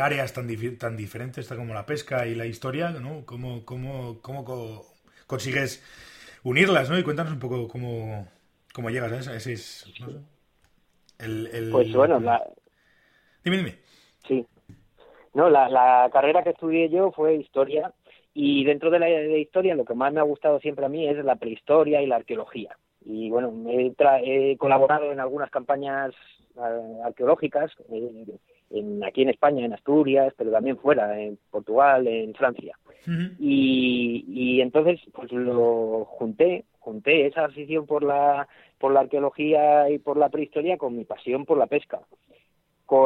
áreas 0.00 0.32
tan, 0.32 0.46
tan 0.78 0.96
diferentes 0.96 1.48
como 1.48 1.74
la 1.74 1.86
pesca 1.86 2.28
y 2.28 2.36
la 2.36 2.46
historia, 2.46 2.90
¿no? 2.90 3.26
¿Cómo, 3.26 3.64
cómo, 3.64 4.20
cómo 4.22 4.86
consigues 5.26 5.82
unirlas, 6.44 6.88
¿no? 6.88 6.96
Y 6.96 7.02
cuéntanos 7.02 7.32
un 7.32 7.40
poco 7.40 7.66
cómo, 7.66 8.28
cómo 8.72 8.90
llegas 8.90 9.26
a 9.26 9.34
ese... 9.34 9.54
el, 11.18 11.68
pues 11.72 11.92
bueno, 11.92 12.20
la, 12.20 12.40
Dime, 13.44 13.56
dime. 13.58 13.74
Sí. 14.26 14.46
No, 15.34 15.48
la, 15.48 16.08
carrera 16.12 16.42
que 16.42 16.50
estudié 16.50 16.88
yo 16.88 17.12
fue 17.12 17.36
historia 17.36 17.92
y 18.34 18.64
dentro 18.64 18.90
de 18.90 18.98
la 18.98 19.08
historia 19.38 19.74
lo 19.74 19.84
que 19.84 19.94
más 19.94 20.12
me 20.12 20.20
ha 20.20 20.24
gustado 20.24 20.60
siempre 20.60 20.84
a 20.84 20.88
mí 20.88 21.06
es 21.08 21.24
la 21.24 21.36
prehistoria 21.36 22.02
y 22.02 22.06
la 22.06 22.16
arqueología. 22.16 22.76
Y 23.04 23.30
bueno, 23.30 23.52
he, 23.68 24.56
colaborado 24.58 25.12
en 25.12 25.20
algunas 25.20 25.50
campañas 25.50 26.12
arqueológicas 27.04 27.70
en, 28.70 29.04
aquí 29.04 29.22
en 29.22 29.30
España, 29.30 29.64
en 29.64 29.72
Asturias, 29.72 30.34
pero 30.36 30.50
también 30.50 30.76
fuera, 30.78 31.18
en 31.18 31.38
Portugal, 31.50 32.06
en 32.06 32.34
Francia. 32.34 32.76
y, 33.38 34.24
y 34.28 34.60
entonces 34.60 35.00
pues 35.12 35.32
lo 35.32 36.04
junté, 36.04 36.64
junté 36.78 37.26
esa 37.26 37.46
afición 37.46 37.86
por 37.86 38.02
la 38.02 38.48
por 38.78 38.92
la 38.92 39.00
arqueología 39.00 39.90
y 39.90 39.98
por 39.98 40.16
la 40.16 40.30
prehistoria 40.30 40.78
con 40.78 40.96
mi 40.96 41.04
pasión 41.04 41.44
por 41.44 41.58
la 41.58 41.66
pesca 41.66 42.00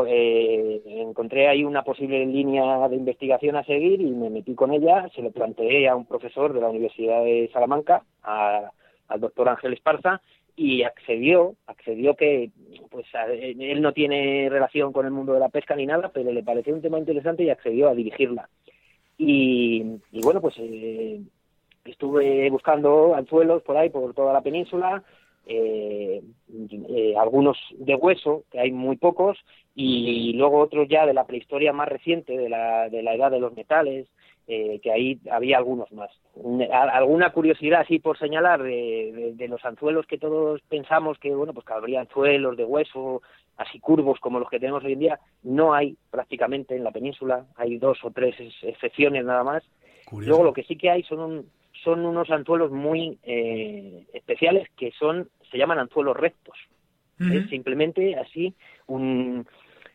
eh, 0.07 0.83
encontré 0.87 1.49
ahí 1.49 1.65
una 1.65 1.83
posible 1.83 2.25
línea 2.27 2.89
de 2.89 2.97
investigación 2.97 3.57
a 3.57 3.65
seguir 3.65 4.01
y 4.01 4.11
me 4.11 4.31
metí 4.31 4.55
con 4.55 4.73
ella, 4.73 5.09
se 5.15 5.23
lo 5.23 5.31
planteé 5.31 5.89
a 5.89 5.97
un 5.97 6.07
profesor 6.07 6.53
de 6.53 6.61
la 6.61 6.69
Universidad 6.69 7.23
de 7.23 7.51
Salamanca, 7.53 8.03
al 8.23 9.21
doctor 9.21 9.49
Ángel 9.49 9.75
Esparza, 9.75 10.21
y 10.57 10.83
accedió, 10.85 11.55
accedió 11.67 12.15
que 12.15 12.51
pues 12.91 13.07
él 13.29 13.83
no 13.83 13.93
tiene 13.93 14.49
relación 14.49 14.93
con 14.93 15.05
el 15.05 15.13
mundo 15.13 15.35
de 15.35 15.41
la 15.41 15.49
pesca 15.49 15.75
ni 15.75 15.85
nada, 15.85 16.11
pero 16.15 16.33
le 16.33 16.43
pareció 16.43 16.75
un 16.75 16.83
tema 16.83 16.99
interesante 16.99 17.43
y 17.43 17.51
accedió 17.51 17.89
a 17.89 17.95
dirigirla. 17.95 18.49
Y, 19.19 20.01
bueno, 20.23 20.41
pues 20.41 20.55
eh, 20.59 21.21
estuve 21.85 22.51
buscando 22.51 23.15
anzuelos 23.15 23.63
por 23.63 23.77
ahí, 23.77 23.91
por 23.91 24.15
toda 24.15 24.33
la 24.33 24.43
península, 24.43 25.03
eh, 25.47 26.23
eh, 26.89 27.15
algunos 27.19 27.59
de 27.77 27.95
hueso, 27.95 28.45
que 28.51 28.61
hay 28.61 28.73
muy 28.73 28.97
pocos, 28.97 29.39
y 29.75 30.33
luego 30.35 30.61
otros 30.61 30.89
ya 30.89 31.05
de 31.05 31.15
la 31.15 31.27
prehistoria 31.27 31.73
más 31.73 31.89
reciente, 31.89 32.37
de 32.37 32.49
la, 32.49 32.89
de 32.89 33.03
la 33.03 33.15
edad 33.15 33.31
de 33.31 33.41
los 33.41 33.55
metales, 33.55 34.07
eh, 34.47 34.79
que 34.83 34.93
ahí 34.93 35.19
había 35.31 35.57
algunos 35.57 35.91
más. 35.93 36.11
Alguna 36.71 37.33
curiosidad 37.33 37.81
así 37.81 37.99
por 37.99 38.19
señalar 38.19 38.63
de, 38.63 39.33
de, 39.35 39.49
los 39.49 39.65
anzuelos 39.65 40.07
que 40.07 40.19
todos 40.19 40.61
pensamos 40.69 41.19
que, 41.19 41.35
bueno, 41.35 41.55
pues 41.55 41.65
que 41.65 41.73
habría 41.73 42.01
anzuelos 42.01 42.57
de 42.57 42.65
hueso, 42.65 43.23
así 43.57 43.81
curvos 43.81 44.21
como 44.21 44.39
los 44.39 44.51
que 44.51 44.61
tenemos 44.61 44.85
hoy 44.85 44.93
en 44.93 44.99
día, 44.99 45.21
no 45.43 45.73
hay 45.73 45.97
prácticamente 46.11 46.77
en 46.77 46.85
la 46.85 46.91
península, 46.91 47.47
hay 47.57 47.79
dos 47.79 47.99
o 48.05 48.11
tres 48.11 48.35
excepciones 48.63 49.25
nada 49.25 49.45
más. 49.45 49.63
Luego 50.13 50.45
lo 50.45 50.53
que 50.53 50.65
sí 50.65 50.77
que 50.77 50.91
hay 50.91 51.03
son 51.05 51.47
son 51.85 52.05
unos 52.05 52.31
anzuelos 52.31 52.73
muy 52.73 53.19
eh, 53.23 54.07
especiales 54.13 54.69
que 54.77 54.91
son 54.99 55.29
se 55.51 55.59
llaman 55.59 55.79
anzuelos 55.79 56.17
rectos. 56.17 56.57
Es 57.21 57.49
simplemente 57.49 58.17
así 58.17 58.55
un, 58.89 59.47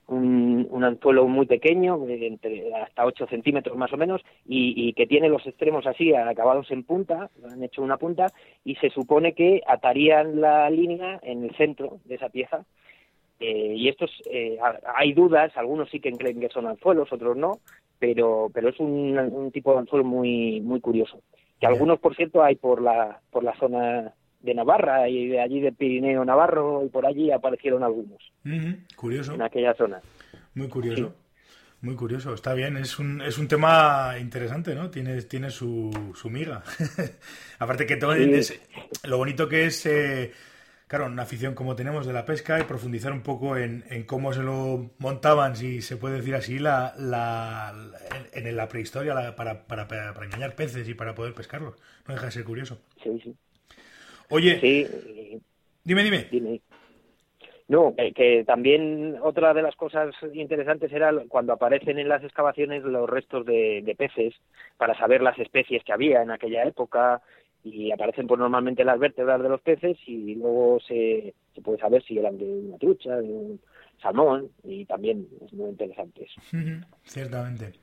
un, 0.07 0.83
anzuelo 0.83 1.27
muy 1.27 1.45
pequeño, 1.45 1.99
entre 2.07 2.73
hasta 2.73 3.05
8 3.05 3.27
centímetros 3.27 3.77
más 3.77 3.91
o 3.93 3.97
menos, 3.97 4.21
y, 4.45 4.93
que 4.93 5.05
tiene 5.05 5.29
los 5.29 5.45
extremos 5.45 5.85
así, 5.85 6.13
acabados 6.13 6.71
en 6.71 6.83
punta, 6.83 7.29
han 7.51 7.63
hecho 7.63 7.81
una 7.81 7.97
punta, 7.97 8.27
y 8.63 8.75
se 8.75 8.89
supone 8.89 9.33
que 9.33 9.61
atarían 9.67 10.41
la 10.41 10.69
línea 10.69 11.19
en 11.23 11.43
el 11.43 11.55
centro 11.55 11.99
de 12.05 12.15
esa 12.15 12.29
pieza. 12.29 12.65
Eh, 13.39 13.73
y 13.75 13.87
estos, 13.87 14.11
eh, 14.31 14.57
hay 14.95 15.13
dudas, 15.13 15.55
algunos 15.55 15.89
sí 15.89 15.99
que 15.99 16.11
creen 16.11 16.39
que 16.39 16.49
son 16.49 16.67
anzuelos, 16.67 17.11
otros 17.11 17.37
no, 17.37 17.59
pero, 17.99 18.49
pero 18.53 18.69
es 18.69 18.79
un, 18.79 19.17
un 19.17 19.51
tipo 19.51 19.73
de 19.73 19.79
anzuelo 19.79 20.03
muy, 20.05 20.61
muy 20.61 20.81
curioso. 20.81 21.21
Que 21.59 21.67
algunos, 21.67 21.99
por 21.99 22.15
cierto, 22.15 22.43
hay 22.43 22.55
por 22.55 22.81
la, 22.81 23.19
por 23.31 23.43
la 23.43 23.55
zona 23.57 24.13
de 24.41 24.53
Navarra 24.53 25.09
y 25.09 25.27
de 25.27 25.41
allí 25.41 25.59
de 25.59 25.71
Pirineo 25.71 26.23
Navarro 26.23 26.83
y 26.85 26.89
por 26.89 27.05
allí 27.05 27.31
aparecieron 27.31 27.83
algunos. 27.83 28.31
Curioso. 28.95 29.33
En 29.33 29.41
aquella 29.41 29.73
zona. 29.73 30.01
Muy 30.55 30.69
curioso. 30.69 31.13
Muy 31.81 31.95
curioso, 31.95 32.33
está 32.33 32.53
bien, 32.53 32.75
es 32.75 32.99
un, 32.99 33.21
es 33.21 33.37
un 33.37 33.47
tema 33.47 34.15
interesante, 34.19 34.75
¿no? 34.75 34.89
Tiene, 34.89 35.21
tiene 35.21 35.49
su, 35.49 36.11
su 36.13 36.29
miga. 36.29 36.61
Aparte 37.59 37.85
que 37.85 37.95
todo 37.95 38.13
lo 39.05 39.17
bonito 39.17 39.47
que 39.47 39.67
es, 39.67 39.85
eh, 39.85 40.33
claro, 40.89 41.05
una 41.05 41.21
afición 41.21 41.53
como 41.53 41.75
tenemos 41.75 42.07
de 42.07 42.13
la 42.13 42.25
pesca 42.25 42.59
y 42.59 42.63
profundizar 42.63 43.13
un 43.13 43.21
poco 43.21 43.55
en, 43.55 43.83
en 43.91 44.03
cómo 44.03 44.33
se 44.33 44.41
lo 44.41 44.89
montaban, 44.97 45.55
si 45.55 45.83
se 45.83 45.97
puede 45.97 46.17
decir 46.17 46.33
así, 46.33 46.57
la, 46.57 46.93
la, 46.97 47.73
en, 48.33 48.57
la 48.57 48.67
prehistoria 48.67 49.13
para, 49.13 49.35
para, 49.35 49.67
para, 49.67 49.87
para 49.87 50.25
engañar 50.25 50.55
peces 50.55 50.89
y 50.89 50.95
para 50.95 51.13
poder 51.13 51.35
pescarlos. 51.35 51.75
No 52.07 52.15
deja 52.15 52.25
de 52.25 52.31
ser 52.31 52.43
curioso. 52.43 52.79
Sí, 53.03 53.21
sí. 53.23 53.35
Oye, 54.29 54.59
sí. 54.59 55.39
dime, 55.83 56.03
dime. 56.03 56.61
No, 57.67 57.93
que, 57.95 58.43
también 58.47 59.17
otra 59.21 59.53
de 59.53 59.61
las 59.61 59.75
cosas 59.75 60.15
interesantes 60.33 60.91
era 60.91 61.13
cuando 61.27 61.53
aparecen 61.53 61.99
en 61.99 62.09
las 62.09 62.23
excavaciones 62.23 62.83
los 62.83 63.07
restos 63.07 63.45
de, 63.45 63.95
peces 63.95 64.33
para 64.77 64.97
saber 64.97 65.21
las 65.21 65.37
especies 65.37 65.83
que 65.83 65.93
había 65.93 66.23
en 66.23 66.31
aquella 66.31 66.63
época 66.63 67.21
y 67.63 67.91
aparecen 67.91 68.27
pues 68.27 68.39
normalmente 68.39 68.83
las 68.83 68.99
vértebras 68.99 69.41
de 69.41 69.49
los 69.49 69.61
peces 69.61 69.97
y 70.07 70.35
luego 70.35 70.79
se, 70.87 71.33
se 71.53 71.61
puede 71.61 71.77
saber 71.77 72.03
si 72.03 72.17
eran 72.17 72.37
de 72.37 72.45
una 72.45 72.77
trucha, 72.77 73.17
de 73.17 73.27
un 73.27 73.59
salmón 74.01 74.49
y 74.63 74.85
también 74.85 75.27
es 75.45 75.53
muy 75.53 75.69
interesante 75.69 76.25
eso. 76.25 76.41
Ciertamente. 77.03 77.73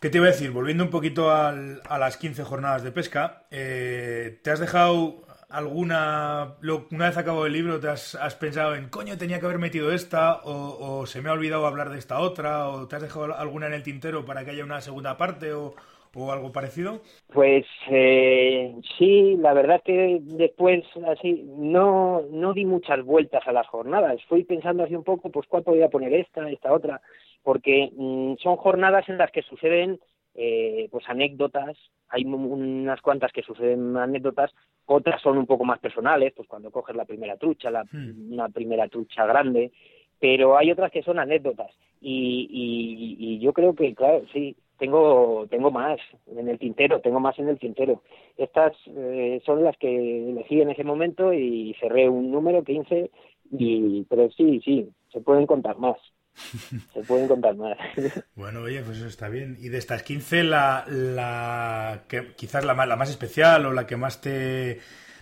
¿Qué 0.00 0.10
te 0.10 0.18
iba 0.18 0.26
a 0.26 0.30
decir? 0.30 0.52
Volviendo 0.52 0.84
un 0.84 0.90
poquito 0.90 1.30
a 1.30 1.52
las 1.98 2.16
15 2.16 2.44
jornadas 2.44 2.84
de 2.84 2.92
pesca, 2.92 3.46
eh, 3.50 4.38
¿te 4.42 4.50
has 4.50 4.60
dejado 4.60 5.26
alguna, 5.48 6.54
una 6.90 7.08
vez 7.08 7.16
acabado 7.16 7.46
el 7.46 7.52
libro, 7.52 7.80
te 7.80 7.88
has, 7.88 8.36
pensado 8.38 8.74
en, 8.74 8.88
coño, 8.88 9.16
tenía 9.16 9.40
que 9.40 9.46
haber 9.46 9.58
metido 9.58 9.92
esta, 9.92 10.40
o, 10.44 11.06
se 11.06 11.22
me 11.22 11.30
ha 11.30 11.32
olvidado 11.32 11.66
hablar 11.66 11.90
de 11.90 11.98
esta 11.98 12.20
otra, 12.20 12.68
o 12.68 12.86
te 12.86 12.96
has 12.96 13.02
dejado 13.02 13.34
alguna 13.34 13.66
en 13.66 13.72
el 13.72 13.82
tintero 13.82 14.24
para 14.24 14.44
que 14.44 14.50
haya 14.52 14.64
una 14.64 14.80
segunda 14.80 15.16
parte, 15.16 15.52
o, 15.52 15.74
o 16.14 16.32
algo 16.32 16.52
parecido? 16.52 17.00
Pues 17.32 17.64
eh, 17.90 18.74
sí, 18.98 19.36
la 19.38 19.52
verdad 19.52 19.82
que 19.84 20.18
después 20.22 20.84
así 21.06 21.44
no 21.56 22.22
no 22.30 22.52
di 22.52 22.64
muchas 22.64 23.04
vueltas 23.04 23.46
a 23.46 23.52
las 23.52 23.66
jornadas. 23.66 24.22
Fui 24.28 24.44
pensando 24.44 24.84
así 24.84 24.94
un 24.94 25.04
poco, 25.04 25.30
pues 25.30 25.46
cuál 25.46 25.62
podría 25.62 25.88
poner 25.88 26.14
esta, 26.14 26.48
esta 26.50 26.72
otra, 26.72 27.00
porque 27.42 27.90
mm, 27.96 28.34
son 28.42 28.56
jornadas 28.56 29.08
en 29.08 29.18
las 29.18 29.30
que 29.30 29.42
suceden 29.42 29.98
eh, 30.34 30.88
pues 30.90 31.04
anécdotas. 31.08 31.76
Hay 32.10 32.24
unas 32.24 33.00
cuantas 33.02 33.32
que 33.32 33.42
suceden 33.42 33.96
anécdotas, 33.96 34.54
otras 34.86 35.20
son 35.20 35.36
un 35.36 35.46
poco 35.46 35.64
más 35.64 35.78
personales, 35.78 36.32
pues 36.34 36.48
cuando 36.48 36.70
coges 36.70 36.96
la 36.96 37.04
primera 37.04 37.36
trucha, 37.36 37.70
la, 37.70 37.84
hmm. 37.84 38.32
una 38.32 38.48
primera 38.48 38.88
trucha 38.88 39.26
grande, 39.26 39.72
pero 40.18 40.56
hay 40.56 40.70
otras 40.70 40.90
que 40.90 41.02
son 41.02 41.18
anécdotas. 41.18 41.70
Y, 42.00 42.48
y, 42.50 43.16
y 43.18 43.38
yo 43.40 43.52
creo 43.52 43.74
que, 43.74 43.94
claro, 43.94 44.22
sí, 44.32 44.56
tengo 44.78 45.46
tengo 45.50 45.70
más 45.70 45.98
en 46.26 46.48
el 46.48 46.58
tintero, 46.58 47.00
tengo 47.00 47.20
más 47.20 47.38
en 47.38 47.48
el 47.48 47.58
tintero. 47.58 48.02
Estas 48.36 48.72
eh, 48.86 49.40
son 49.44 49.64
las 49.64 49.76
que 49.76 50.30
elegí 50.30 50.60
en 50.60 50.70
ese 50.70 50.84
momento 50.84 51.32
y 51.32 51.74
cerré 51.80 52.08
un 52.08 52.30
número 52.30 52.62
15 52.64 53.10
y 53.52 54.02
pero 54.04 54.30
sí, 54.30 54.60
sí, 54.64 54.88
se 55.12 55.20
pueden 55.20 55.46
contar 55.46 55.78
más. 55.78 55.96
Se 56.94 57.02
pueden 57.02 57.26
contar 57.26 57.56
más. 57.56 57.76
Bueno, 58.36 58.60
oye, 58.60 58.80
pues 58.82 58.98
eso 58.98 59.08
está 59.08 59.28
bien. 59.28 59.56
Y 59.60 59.70
de 59.70 59.78
estas 59.78 60.04
15 60.04 60.44
la 60.44 60.84
la 60.86 62.04
que 62.08 62.34
quizás 62.36 62.64
la 62.64 62.74
la 62.74 62.96
más 62.96 63.10
especial 63.10 63.66
o 63.66 63.72
la 63.72 63.86
que 63.86 63.96
más 63.96 64.20
te 64.20 64.78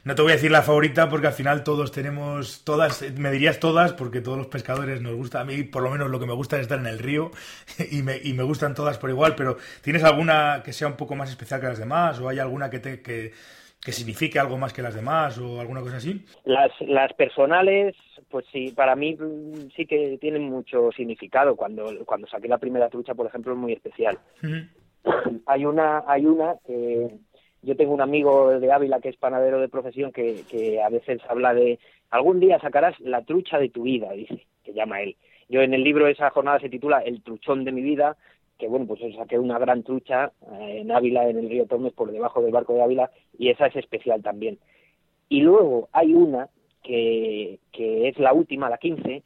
no 0.06 0.14
te 0.14 0.22
voy 0.22 0.30
a 0.30 0.34
decir 0.36 0.52
la 0.52 0.62
favorita 0.62 1.08
porque 1.08 1.26
al 1.26 1.32
final 1.32 1.64
todos 1.64 1.90
tenemos, 1.90 2.62
todas, 2.62 3.02
me 3.18 3.32
dirías 3.32 3.58
todas 3.58 3.92
porque 3.92 4.20
todos 4.20 4.38
los 4.38 4.46
pescadores 4.46 5.02
nos 5.02 5.16
gusta, 5.16 5.40
a 5.40 5.44
mí 5.44 5.64
por 5.64 5.82
lo 5.82 5.90
menos 5.90 6.08
lo 6.10 6.20
que 6.20 6.26
me 6.26 6.32
gusta 6.32 6.54
es 6.56 6.62
estar 6.62 6.78
en 6.78 6.86
el 6.86 7.00
río 7.00 7.32
y 7.90 8.02
me, 8.02 8.16
y 8.22 8.32
me 8.32 8.44
gustan 8.44 8.72
todas 8.72 8.98
por 8.98 9.10
igual, 9.10 9.34
pero 9.34 9.56
¿tienes 9.82 10.04
alguna 10.04 10.62
que 10.64 10.72
sea 10.72 10.86
un 10.86 10.96
poco 10.96 11.16
más 11.16 11.28
especial 11.28 11.60
que 11.60 11.66
las 11.66 11.80
demás 11.80 12.20
o 12.20 12.28
hay 12.28 12.38
alguna 12.38 12.70
que 12.70 12.78
te... 12.78 13.02
Que, 13.02 13.32
que 13.78 13.92
signifique 13.92 14.40
algo 14.40 14.58
más 14.58 14.72
que 14.72 14.82
las 14.82 14.96
demás 14.96 15.38
o 15.38 15.60
alguna 15.60 15.80
cosa 15.80 15.98
así? 15.98 16.25
Las, 16.44 16.72
las 16.80 17.12
personales, 17.12 17.94
pues 18.28 18.44
sí, 18.50 18.72
para 18.75 18.96
mí 18.96 19.16
sí 19.76 19.86
que 19.86 20.18
tienen 20.20 20.42
mucho 20.42 20.90
significado. 20.90 21.54
Cuando, 21.54 22.04
cuando 22.04 22.26
saqué 22.26 22.48
la 22.48 22.58
primera 22.58 22.88
trucha, 22.88 23.14
por 23.14 23.26
ejemplo, 23.26 23.52
es 23.52 23.58
muy 23.58 23.75
especial. 23.75 24.18
hay 25.46 25.64
una, 25.64 26.02
hay 26.08 26.26
una 26.26 26.56
que, 26.66 27.10
yo 27.62 27.76
tengo 27.76 27.92
un 27.92 28.00
amigo 28.00 28.58
de 28.58 28.72
Ávila 28.72 29.00
que 29.00 29.08
es 29.08 29.16
panadero 29.16 29.60
de 29.60 29.68
profesión 29.68 30.12
que, 30.12 30.42
que 30.48 30.82
a 30.82 30.88
veces 30.88 31.20
habla 31.28 31.54
de 31.54 31.78
algún 32.10 32.40
día 32.40 32.58
sacarás 32.60 32.98
la 33.00 33.25
trucha 33.25 33.58
de 33.58 33.68
tu 33.68 33.82
vida, 33.82 34.12
dice, 34.12 34.46
que 34.62 34.72
llama 34.72 35.02
él. 35.02 35.16
Yo 35.48 35.62
en 35.62 35.75
el 35.75 35.84
libro 35.84 36.08
esa 36.08 36.30
jornada 36.30 36.60
se 36.60 36.68
titula 36.68 37.00
El 37.00 37.22
truchón 37.22 37.64
de 37.64 37.72
mi 37.72 37.82
vida, 37.82 38.16
que 38.58 38.68
bueno, 38.68 38.86
pues 38.86 39.00
saqué 39.16 39.38
una 39.38 39.58
gran 39.58 39.82
trucha 39.82 40.32
eh, 40.52 40.78
en 40.80 40.90
Ávila, 40.90 41.28
en 41.28 41.38
el 41.38 41.48
río 41.48 41.66
Tormes, 41.66 41.92
por 41.92 42.10
debajo 42.10 42.40
del 42.42 42.52
barco 42.52 42.75
de 42.75 42.82
Ávila, 42.82 43.10
y 43.38 43.50
esa 43.50 43.66
es 43.66 43.76
especial 43.76 44.22
también. 44.22 44.58
Y 45.28 45.40
luego 45.40 45.88
hay 45.92 46.14
una 46.14 46.48
que, 46.82 47.58
que 47.72 48.08
es 48.08 48.18
la 48.18 48.32
última, 48.32 48.70
la 48.70 48.78
15, 48.78 49.22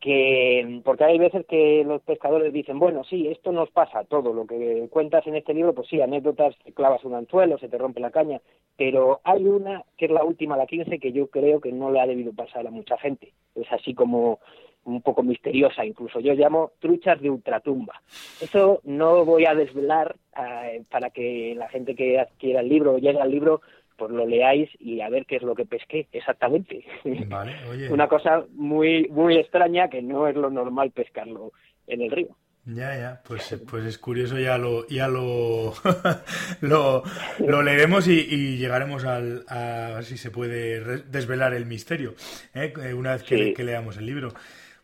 que 0.00 0.80
porque 0.84 1.04
hay 1.04 1.18
veces 1.18 1.44
que 1.46 1.82
los 1.84 2.00
pescadores 2.02 2.52
dicen 2.52 2.78
bueno 2.78 3.02
sí 3.04 3.26
esto 3.28 3.50
nos 3.50 3.70
pasa 3.70 4.04
todo 4.04 4.32
lo 4.32 4.46
que 4.46 4.88
cuentas 4.90 5.26
en 5.26 5.34
este 5.34 5.54
libro 5.54 5.74
pues 5.74 5.88
sí 5.88 6.00
anécdotas 6.00 6.54
clavas 6.74 7.04
un 7.04 7.14
anzuelo 7.14 7.58
se 7.58 7.68
te 7.68 7.78
rompe 7.78 8.00
la 8.00 8.12
caña 8.12 8.40
pero 8.78 9.20
hay 9.24 9.44
una 9.44 9.84
que 9.96 10.04
es 10.04 10.10
la 10.12 10.22
última 10.22 10.56
la 10.56 10.66
15 10.66 11.00
que 11.00 11.12
yo 11.12 11.26
creo 11.26 11.60
que 11.60 11.72
no 11.72 11.90
le 11.90 12.00
ha 12.00 12.06
debido 12.06 12.32
pasar 12.32 12.64
a 12.64 12.70
mucha 12.70 12.96
gente. 12.96 13.32
Es 13.56 13.70
así 13.72 13.92
como 13.92 14.38
un 14.84 15.02
poco 15.02 15.22
misteriosa 15.22 15.84
incluso 15.84 16.20
yo 16.20 16.32
llamo 16.32 16.70
truchas 16.78 17.20
de 17.20 17.28
ultratumba 17.28 18.00
eso 18.40 18.80
no 18.84 19.24
voy 19.24 19.44
a 19.44 19.54
desvelar 19.54 20.16
eh, 20.40 20.82
para 20.88 21.10
que 21.10 21.54
la 21.56 21.68
gente 21.68 21.94
que 21.94 22.18
adquiera 22.18 22.60
el 22.60 22.68
libro 22.68 22.94
o 22.94 22.98
llegue 22.98 23.20
al 23.20 23.30
libro 23.30 23.60
pues 23.98 24.12
lo 24.12 24.24
leáis 24.26 24.70
y 24.78 25.00
a 25.00 25.10
ver 25.10 25.26
qué 25.26 25.36
es 25.36 25.42
lo 25.42 25.54
que 25.54 25.66
pesqué 25.66 26.06
exactamente. 26.12 26.84
Una 27.90 28.08
cosa 28.08 28.44
muy 28.54 29.08
muy 29.08 29.36
extraña 29.36 29.90
que 29.90 30.00
no 30.00 30.28
es 30.28 30.36
lo 30.36 30.48
normal 30.48 30.92
pescarlo 30.92 31.52
en 31.86 32.02
el 32.02 32.10
río. 32.12 32.36
Ya, 32.64 32.94
ya, 32.96 33.22
pues, 33.26 33.56
pues 33.70 33.84
es 33.84 33.98
curioso, 33.98 34.38
ya 34.38 34.58
lo, 34.58 34.86
ya 34.88 35.08
lo, 35.08 35.74
lo, 36.60 37.02
lo, 37.38 37.62
leeremos 37.62 38.06
y, 38.08 38.56
llegaremos 38.58 39.04
al, 39.04 39.44
a 39.48 39.92
ver 39.96 40.04
si 40.04 40.16
se 40.18 40.30
puede 40.30 41.02
desvelar 41.04 41.54
el 41.54 41.66
misterio, 41.66 42.14
¿eh? 42.54 42.72
Eh, 42.82 42.94
una 42.94 43.12
vez 43.12 43.22
que, 43.22 43.54
leamos 43.64 43.96
el 43.96 44.06
libro. 44.06 44.34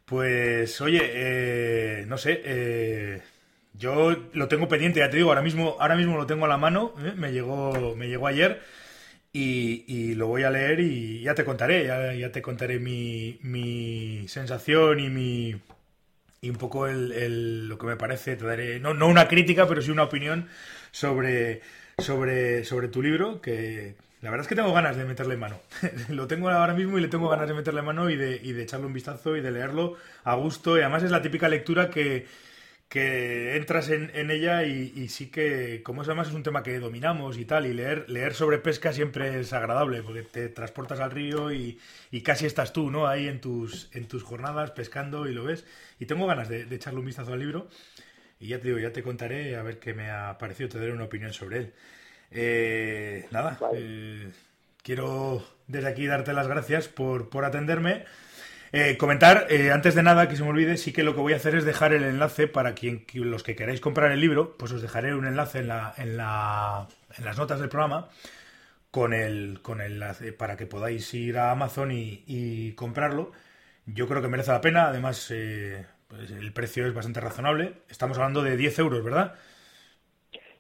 Pues, 0.07 0.81
oye, 0.81 1.01
eh, 1.03 2.05
no 2.07 2.17
sé, 2.19 3.23
yo 3.75 4.17
lo 4.33 4.49
tengo 4.49 4.67
pendiente, 4.67 5.01
ya 5.01 5.11
te 5.11 5.19
digo, 5.19 5.29
ahora 5.29 5.43
mismo, 5.43 5.77
ahora 5.79 5.97
mismo 5.97 6.17
lo 6.17 6.27
tengo 6.27 6.47
a 6.47 6.49
la 6.49 6.59
mano, 6.59 6.95
me 7.17 7.33
llegó, 7.33 7.95
me 7.97 8.09
llegó 8.09 8.27
ayer 8.27 8.61
y, 9.37 10.15
lo 10.15 10.29
voy 10.29 10.45
a 10.45 10.51
leer 10.51 10.79
y 10.81 11.21
ya 11.21 11.35
te 11.35 11.45
contaré, 11.45 11.87
ya, 12.19 12.31
te 12.31 12.41
contaré 12.41 12.79
mi, 12.79 13.39
mi, 13.43 14.29
sensación 14.29 15.01
y 15.01 15.11
mi 15.11 15.57
y 16.41 16.51
un 16.51 16.57
poco 16.57 16.87
el, 16.87 17.69
lo 17.69 17.79
que 17.79 17.87
me 17.87 17.97
parece, 17.97 18.37
te 18.37 18.45
daré, 18.45 18.79
no, 18.79 18.95
no 18.95 19.09
una 19.09 19.27
crítica, 19.29 19.67
pero 19.67 19.83
sí 19.83 19.91
una 19.91 20.05
opinión 20.05 20.49
sobre, 20.93 21.63
sobre, 21.99 22.65
sobre 22.65 22.89
tu 22.89 23.03
libro, 23.03 23.41
que 23.41 23.97
la 24.21 24.31
verdad 24.31 24.45
es 24.45 24.49
que 24.49 24.55
tengo 24.55 24.73
ganas 24.73 24.97
de 24.97 25.05
meterle 25.05 25.37
mano. 25.37 25.59
lo 26.11 26.27
tengo 26.27 26.51
ahora 26.51 26.75
mismo 26.75 26.99
y 26.99 27.01
le 27.01 27.09
tengo 27.09 27.29
ganas 27.29 27.49
de 27.49 27.55
meterle 27.55 27.83
mano 27.83 28.11
y 28.11 28.17
de, 28.17 28.41
y 28.43 28.53
de 28.53 28.63
echarle 28.63 28.87
un 28.87 28.93
vistazo 28.93 29.37
y 29.37 29.41
de 29.41 29.51
leerlo 29.51 29.97
a 30.23 30.35
gusto. 30.35 30.77
Y 30.77 30.83
además 30.83 31.03
es 31.03 31.11
la 31.11 31.23
típica 31.23 31.49
lectura 31.49 31.91
que, 31.91 32.27
que 32.89 33.57
entras 33.57 33.89
en, 33.91 34.11
en 34.15 34.31
ella 34.31 34.65
y, 34.65 35.09
sí 35.09 35.29
que, 35.29 35.83
como 35.83 36.03
es 36.03 36.09
además 36.09 36.29
es 36.29 36.35
un 36.35 36.43
tema 36.43 36.63
que 36.63 36.79
dominamos 36.79 37.39
y 37.39 37.45
tal, 37.45 37.67
y 37.67 37.73
leer, 37.73 38.09
leer 38.09 38.35
sobre 38.35 38.59
pesca 38.59 38.93
siempre 38.93 39.41
es 39.41 39.53
agradable, 39.53 40.03
porque 40.03 40.23
te 40.23 40.49
transportas 40.49 41.01
al 41.01 41.11
río 41.11 41.53
y, 41.53 41.81
casi 42.23 42.47
estás 42.47 42.73
tú, 42.73 42.91
¿no? 42.91 43.09
Ahí 43.09 43.27
en 43.27 43.41
tus, 43.41 43.91
en 43.95 44.07
tus 44.07 44.23
jornadas 44.23 44.71
pescando 44.71 45.27
y 45.27 45.35
lo 45.35 45.45
ves. 45.45 45.65
Y 45.99 46.07
tengo 46.07 46.27
ganas 46.27 46.49
de, 46.49 46.63
echarle 46.71 47.01
un 47.01 47.07
vistazo 47.07 47.33
al 47.33 47.41
libro. 47.41 47.69
Y 48.39 48.49
ya 48.49 48.59
te 48.59 48.69
digo, 48.69 48.79
ya 48.79 48.93
te 48.93 49.03
contaré 49.03 49.57
a 49.57 49.63
ver 49.63 49.79
qué 49.79 49.95
me 49.95 50.11
ha 50.11 50.37
parecido, 50.39 50.69
te 50.69 50.79
daré 50.79 50.93
una 50.93 51.05
opinión 51.05 51.33
sobre 51.33 51.59
él. 51.59 51.73
Eh, 52.31 53.27
nada, 53.31 53.59
eh, 53.75 54.29
quiero 54.83 55.45
desde 55.67 55.89
aquí 55.89 56.07
darte 56.07 56.33
las 56.33 56.47
gracias 56.47 56.89
por, 56.89 57.29
por 57.29 57.45
atenderme. 57.45 58.05
Eh, 58.77 58.97
comentar, 58.97 59.47
eh, 59.51 59.71
antes 59.71 59.95
de 59.95 60.03
nada, 60.03 60.29
que 60.29 60.35
se 60.35 60.43
me 60.43 60.49
olvide, 60.49 60.77
sí 60.77 60.93
que 60.93 61.05
lo 61.05 61.15
que 61.15 61.21
voy 61.21 61.33
a 61.33 61.37
hacer 61.37 61.55
es 61.55 61.65
dejar 61.65 61.93
el 61.93 62.03
enlace 62.03 62.49
para 62.49 62.75
quien 62.75 63.07
los 63.15 63.45
que 63.45 63.55
queráis 63.55 63.81
comprar 63.81 64.11
el 64.11 64.19
libro, 64.19 64.57
pues 64.59 64.73
os 64.73 64.83
dejaré 64.83 65.15
un 65.15 65.27
enlace 65.27 65.61
en, 65.61 65.69
la, 65.69 65.95
en, 65.97 66.17
la, 66.17 66.89
en 67.17 67.25
las 67.25 67.39
notas 67.39 67.61
del 67.61 67.69
programa 67.69 68.09
con 68.91 69.15
el, 69.15 69.61
con 69.63 69.81
el 69.81 69.93
enlace 69.93 70.33
para 70.33 70.57
que 70.57 70.67
podáis 70.67 71.15
ir 71.15 71.39
a 71.39 71.53
Amazon 71.53 71.93
y, 71.93 72.73
comprarlo. 72.73 73.31
Yo 73.87 74.09
creo 74.09 74.21
que 74.21 74.27
merece 74.27 74.51
la 74.51 74.61
pena, 74.61 74.89
además 74.89 75.31
eh, 75.31 75.87
pues 76.09 76.33
el 76.33 76.53
precio 76.53 76.85
es 76.85 76.95
bastante 76.95 77.21
razonable. 77.21 77.75
Estamos 77.89 78.19
hablando 78.19 78.43
de 78.43 78.57
10 78.57 78.77
euros, 78.81 79.05
¿verdad? 79.05 79.37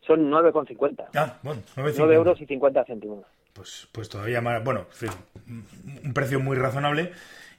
Son 0.06 0.30
9,50. 0.30 1.06
Ah, 1.16 1.38
bueno, 1.42 1.62
9, 1.74 2.14
euros 2.14 2.40
y 2.40 2.46
50 2.46 2.84
céntimos. 2.84 3.24
Pues, 3.52 3.88
pues 3.90 4.08
todavía 4.08 4.40
más, 4.40 4.62
bueno, 4.62 4.86
un 6.04 6.14
precio 6.14 6.38
muy 6.38 6.56
razonable. 6.56 7.12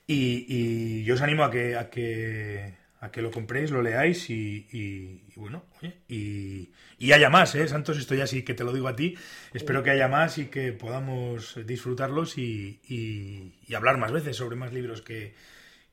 Y, 0.07 1.03
yo 1.03 1.15
os 1.15 1.21
animo 1.21 1.43
a 1.43 1.51
que, 1.51 1.75
a 1.75 1.89
que, 1.89 2.73
a 2.99 3.11
que 3.11 3.21
lo 3.21 3.31
compréis, 3.31 3.71
lo 3.71 3.81
leáis 3.81 4.29
y, 4.29 5.23
bueno, 5.35 5.65
y, 6.07 6.69
haya 7.11 7.29
más, 7.29 7.55
¿eh? 7.55 7.67
Santos, 7.67 7.97
esto 7.97 8.15
ya 8.15 8.27
sí 8.27 8.43
que 8.43 8.53
te 8.53 8.63
lo 8.63 8.73
digo 8.73 8.87
a 8.87 8.95
ti. 8.95 9.15
Espero 9.53 9.83
que 9.83 9.91
haya 9.91 10.07
más 10.07 10.37
y 10.37 10.47
que 10.47 10.73
podamos 10.73 11.59
disfrutarlos 11.65 12.37
y, 12.37 13.53
hablar 13.75 13.97
más 13.97 14.11
veces 14.11 14.37
sobre 14.37 14.55
más 14.55 14.73
libros 14.73 15.01
que, 15.01 15.33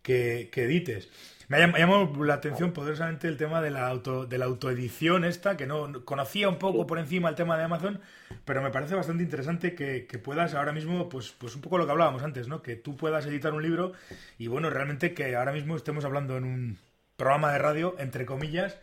que, 0.03 0.51
que 0.53 0.65
edites. 0.65 1.09
Me 1.53 1.59
ha 1.59 1.79
llamado 1.79 2.25
la 2.25 2.33
atención 2.33 2.73
poderosamente 2.73 3.29
el 3.29 3.37
tema 3.37 3.61
de 3.61 3.71
la, 3.71 3.87
auto, 3.87 4.25
de 4.25 4.39
la 4.39 4.47
autoedición 4.47 5.23
esta, 5.23 5.55
que 5.55 5.67
no 5.67 6.03
conocía 6.03 6.49
un 6.49 6.59
poco 6.59 6.87
por 6.87 6.99
encima 6.99 7.29
el 7.29 7.35
tema 7.35 7.59
de 7.59 7.65
Amazon, 7.65 8.01
pero 8.47 8.63
me 8.63 8.71
parece 8.71 8.95
bastante 8.95 9.23
interesante 9.23 9.75
que, 9.75 10.07
puedas 10.19 10.55
ahora 10.55 10.73
mismo, 10.73 11.11
pues, 11.11 11.33
pues 11.33 11.55
un 11.55 11.61
poco 11.61 11.77
lo 11.77 11.85
que 11.85 11.93
hablábamos 11.93 12.23
antes, 12.23 12.49
¿no? 12.49 12.63
Que 12.63 12.75
tú 12.77 12.97
puedas 12.97 13.27
editar 13.27 13.53
un 13.53 13.63
libro 13.63 13.93
y 14.39 14.47
bueno, 14.47 14.71
realmente 14.71 15.13
que 15.13 15.37
ahora 15.37 15.53
mismo 15.53 15.77
estemos 15.77 16.07
hablando 16.07 16.39
en 16.39 16.45
un 16.45 16.79
programa 17.17 17.53
de 17.53 17.59
radio, 17.59 17.97
entre 17.99 18.25
comillas, 18.25 18.79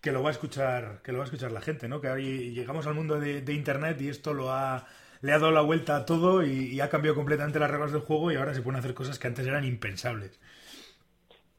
que 0.00 0.10
lo 0.12 0.22
va 0.22 0.30
a 0.30 0.32
escuchar, 0.32 1.02
que 1.02 1.12
lo 1.12 1.18
va 1.18 1.24
a 1.24 1.26
escuchar 1.26 1.52
la 1.52 1.60
gente, 1.60 1.88
¿no? 1.88 2.00
Que 2.00 2.08
ahí 2.08 2.52
llegamos 2.52 2.86
al 2.86 2.94
mundo 2.94 3.20
de, 3.20 3.52
internet 3.52 4.00
y 4.00 4.08
esto 4.08 4.32
lo 4.32 4.50
ha 4.50 4.86
le 5.20 5.32
ha 5.32 5.38
dado 5.38 5.52
la 5.52 5.62
vuelta 5.62 5.96
a 5.96 6.06
todo 6.06 6.42
y, 6.42 6.68
y 6.68 6.80
ha 6.80 6.88
cambiado 6.90 7.16
completamente 7.16 7.58
las 7.58 7.70
reglas 7.70 7.92
del 7.92 8.02
juego 8.02 8.32
y 8.32 8.36
ahora 8.36 8.54
se 8.54 8.62
pueden 8.62 8.78
hacer 8.78 8.94
cosas 8.94 9.18
que 9.18 9.26
antes 9.26 9.46
eran 9.46 9.64
impensables. 9.64 10.38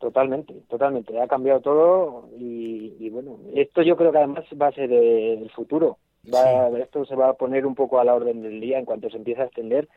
Totalmente, 0.06 0.54
totalmente. 0.70 1.20
Ha 1.20 1.28
cambiado 1.28 1.62
todo 1.62 2.30
y, 2.38 3.10
bueno, 3.10 3.40
esto 3.56 3.82
yo 3.82 3.98
creo 3.98 4.12
que 4.12 4.20
además 4.20 4.46
va 4.62 4.68
a 4.68 4.72
ser 4.72 4.94
el 4.94 5.50
futuro. 5.50 5.98
Va, 6.32 6.70
Esto 6.78 7.06
se 7.06 7.16
va 7.16 7.30
a 7.30 7.34
poner 7.34 7.66
un 7.66 7.74
poco 7.74 8.00
a 8.00 8.04
la 8.04 8.14
orden 8.14 8.44
del 8.44 8.62
día 8.62 8.78
en 8.78 8.86
cuanto 8.86 9.10
se 9.10 9.18
empieza 9.18 9.42
a 9.42 9.46
extender 9.46 9.90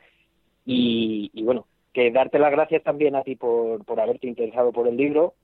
y, 0.65 1.31
bueno, 1.43 1.67
que 1.93 2.11
darte 2.11 2.39
las 2.39 2.53
gracias 2.53 2.83
también 2.83 3.17
a 3.17 3.23
ti 3.23 3.37
por, 3.37 3.85
por 3.85 4.01
haberte 4.01 4.29
interesado 4.29 4.73
por 4.73 4.89
el 4.89 4.97
libro 4.97 5.35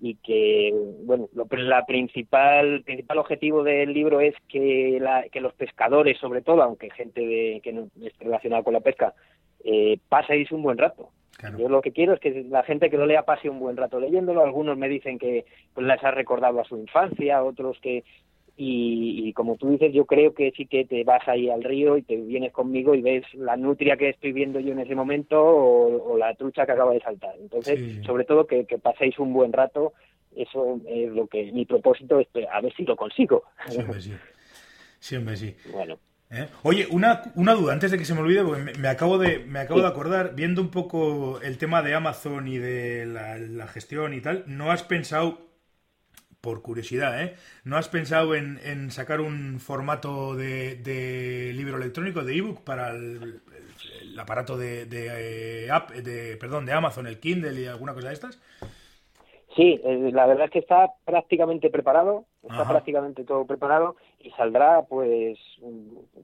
y 0.00 0.14
que, 0.22 0.72
bueno, 1.02 1.28
lo, 1.34 1.48
la 1.50 1.84
principal, 1.84 2.84
principal 2.84 3.18
objetivo 3.18 3.64
del 3.64 3.92
libro 3.92 4.20
es 4.20 4.36
que, 4.48 4.98
la, 5.00 5.24
que 5.28 5.40
los 5.40 5.54
pescadores, 5.54 6.18
sobre 6.18 6.40
todo, 6.40 6.62
aunque 6.62 6.88
gente 6.90 7.20
de, 7.20 7.60
que 7.64 7.72
no 7.72 7.88
esté 8.00 8.26
relacionada 8.26 8.62
con 8.62 8.74
la 8.74 8.80
pesca, 8.80 9.12
eh, 9.64 9.98
paséis 10.08 10.52
un 10.52 10.62
buen 10.62 10.78
rato. 10.78 11.10
Yo 11.58 11.68
lo 11.68 11.80
que 11.80 11.92
quiero 11.92 12.14
es 12.14 12.20
que 12.20 12.44
la 12.48 12.62
gente 12.62 12.90
que 12.90 12.96
lo 12.96 13.06
lea 13.06 13.24
pase 13.24 13.50
un 13.50 13.58
buen 13.58 13.76
rato 13.76 14.00
leyéndolo. 14.00 14.42
Algunos 14.42 14.76
me 14.78 14.88
dicen 14.88 15.18
que 15.18 15.44
pues, 15.72 15.86
les 15.86 16.02
ha 16.02 16.10
recordado 16.10 16.60
a 16.60 16.64
su 16.64 16.76
infancia, 16.76 17.42
otros 17.42 17.78
que 17.80 18.04
y, 18.56 19.32
como 19.32 19.56
tú 19.56 19.70
dices, 19.70 19.92
yo 19.92 20.04
creo 20.04 20.32
que 20.32 20.52
sí 20.56 20.66
que 20.66 20.84
te 20.84 21.02
vas 21.02 21.26
ahí 21.26 21.50
al 21.50 21.64
río 21.64 21.96
y 21.96 22.02
te 22.02 22.16
vienes 22.16 22.52
conmigo 22.52 22.94
y 22.94 23.02
ves 23.02 23.24
la 23.34 23.56
nutria 23.56 23.96
que 23.96 24.10
estoy 24.10 24.32
viendo 24.32 24.60
yo 24.60 24.72
en 24.72 24.78
ese 24.78 24.94
momento 24.94 25.42
o, 25.42 26.16
la 26.16 26.34
trucha 26.34 26.64
que 26.64 26.72
acaba 26.72 26.92
de 26.92 27.00
saltar. 27.00 27.34
Entonces, 27.40 28.04
sobre 28.06 28.24
todo 28.24 28.46
que, 28.46 28.64
paséis 28.80 29.18
un 29.18 29.32
buen 29.32 29.52
rato, 29.52 29.92
eso 30.36 30.80
es 30.86 31.10
lo 31.10 31.26
que 31.26 31.50
mi 31.50 31.64
propósito 31.64 32.20
es 32.20 32.28
a 32.50 32.60
ver 32.60 32.72
si 32.74 32.84
lo 32.84 32.94
consigo. 32.94 33.42
Siempre 33.68 34.00
sí. 34.00 34.12
Siempre 35.00 35.36
sí. 35.36 35.56
Bueno. 35.72 35.98
¿Eh? 36.30 36.48
Oye, 36.62 36.88
una, 36.90 37.22
una 37.34 37.54
duda 37.54 37.72
antes 37.72 37.90
de 37.90 37.98
que 37.98 38.04
se 38.04 38.14
me 38.14 38.20
olvide, 38.20 38.42
porque 38.42 38.78
me, 38.78 38.88
acabo 38.88 39.18
de 39.18 39.38
me 39.40 39.60
acabo 39.60 39.80
de 39.80 39.86
acordar 39.86 40.34
viendo 40.34 40.62
un 40.62 40.70
poco 40.70 41.40
el 41.42 41.58
tema 41.58 41.82
de 41.82 41.94
Amazon 41.94 42.48
y 42.48 42.58
de 42.58 43.06
la 43.06 43.68
gestión 43.68 44.14
y 44.14 44.20
tal. 44.20 44.44
¿No 44.46 44.72
has 44.72 44.82
pensado 44.82 45.44
por 46.44 46.60
curiosidad, 46.60 47.22
¿eh? 47.22 47.36
¿No 47.64 47.78
has 47.78 47.88
pensado 47.88 48.34
en, 48.34 48.90
sacar 48.90 49.22
un 49.22 49.60
formato 49.60 50.36
de, 50.36 51.52
libro 51.54 51.78
electrónico, 51.78 52.22
de 52.22 52.36
ebook, 52.36 52.62
para 52.64 52.90
el, 52.90 53.40
aparato 54.18 54.58
de, 54.58 54.84
de, 54.84 55.66
eh, 55.66 56.02
de, 56.02 56.36
perdón, 56.36 56.66
de 56.66 56.74
Amazon, 56.74 57.06
el 57.06 57.18
Kindle 57.18 57.58
y 57.58 57.66
alguna 57.66 57.94
cosa 57.94 58.08
de 58.08 58.14
estas? 58.14 58.38
Sí, 59.56 59.80
eh, 59.84 60.10
la 60.12 60.26
verdad 60.26 60.46
es 60.46 60.50
que 60.50 60.58
está 60.58 60.92
prácticamente 61.04 61.70
preparado, 61.70 62.24
está 62.42 62.68
prácticamente 62.68 63.24
todo 63.24 63.46
preparado 63.46 63.94
y 64.20 64.30
saldrá 64.32 64.82
pues 64.82 65.38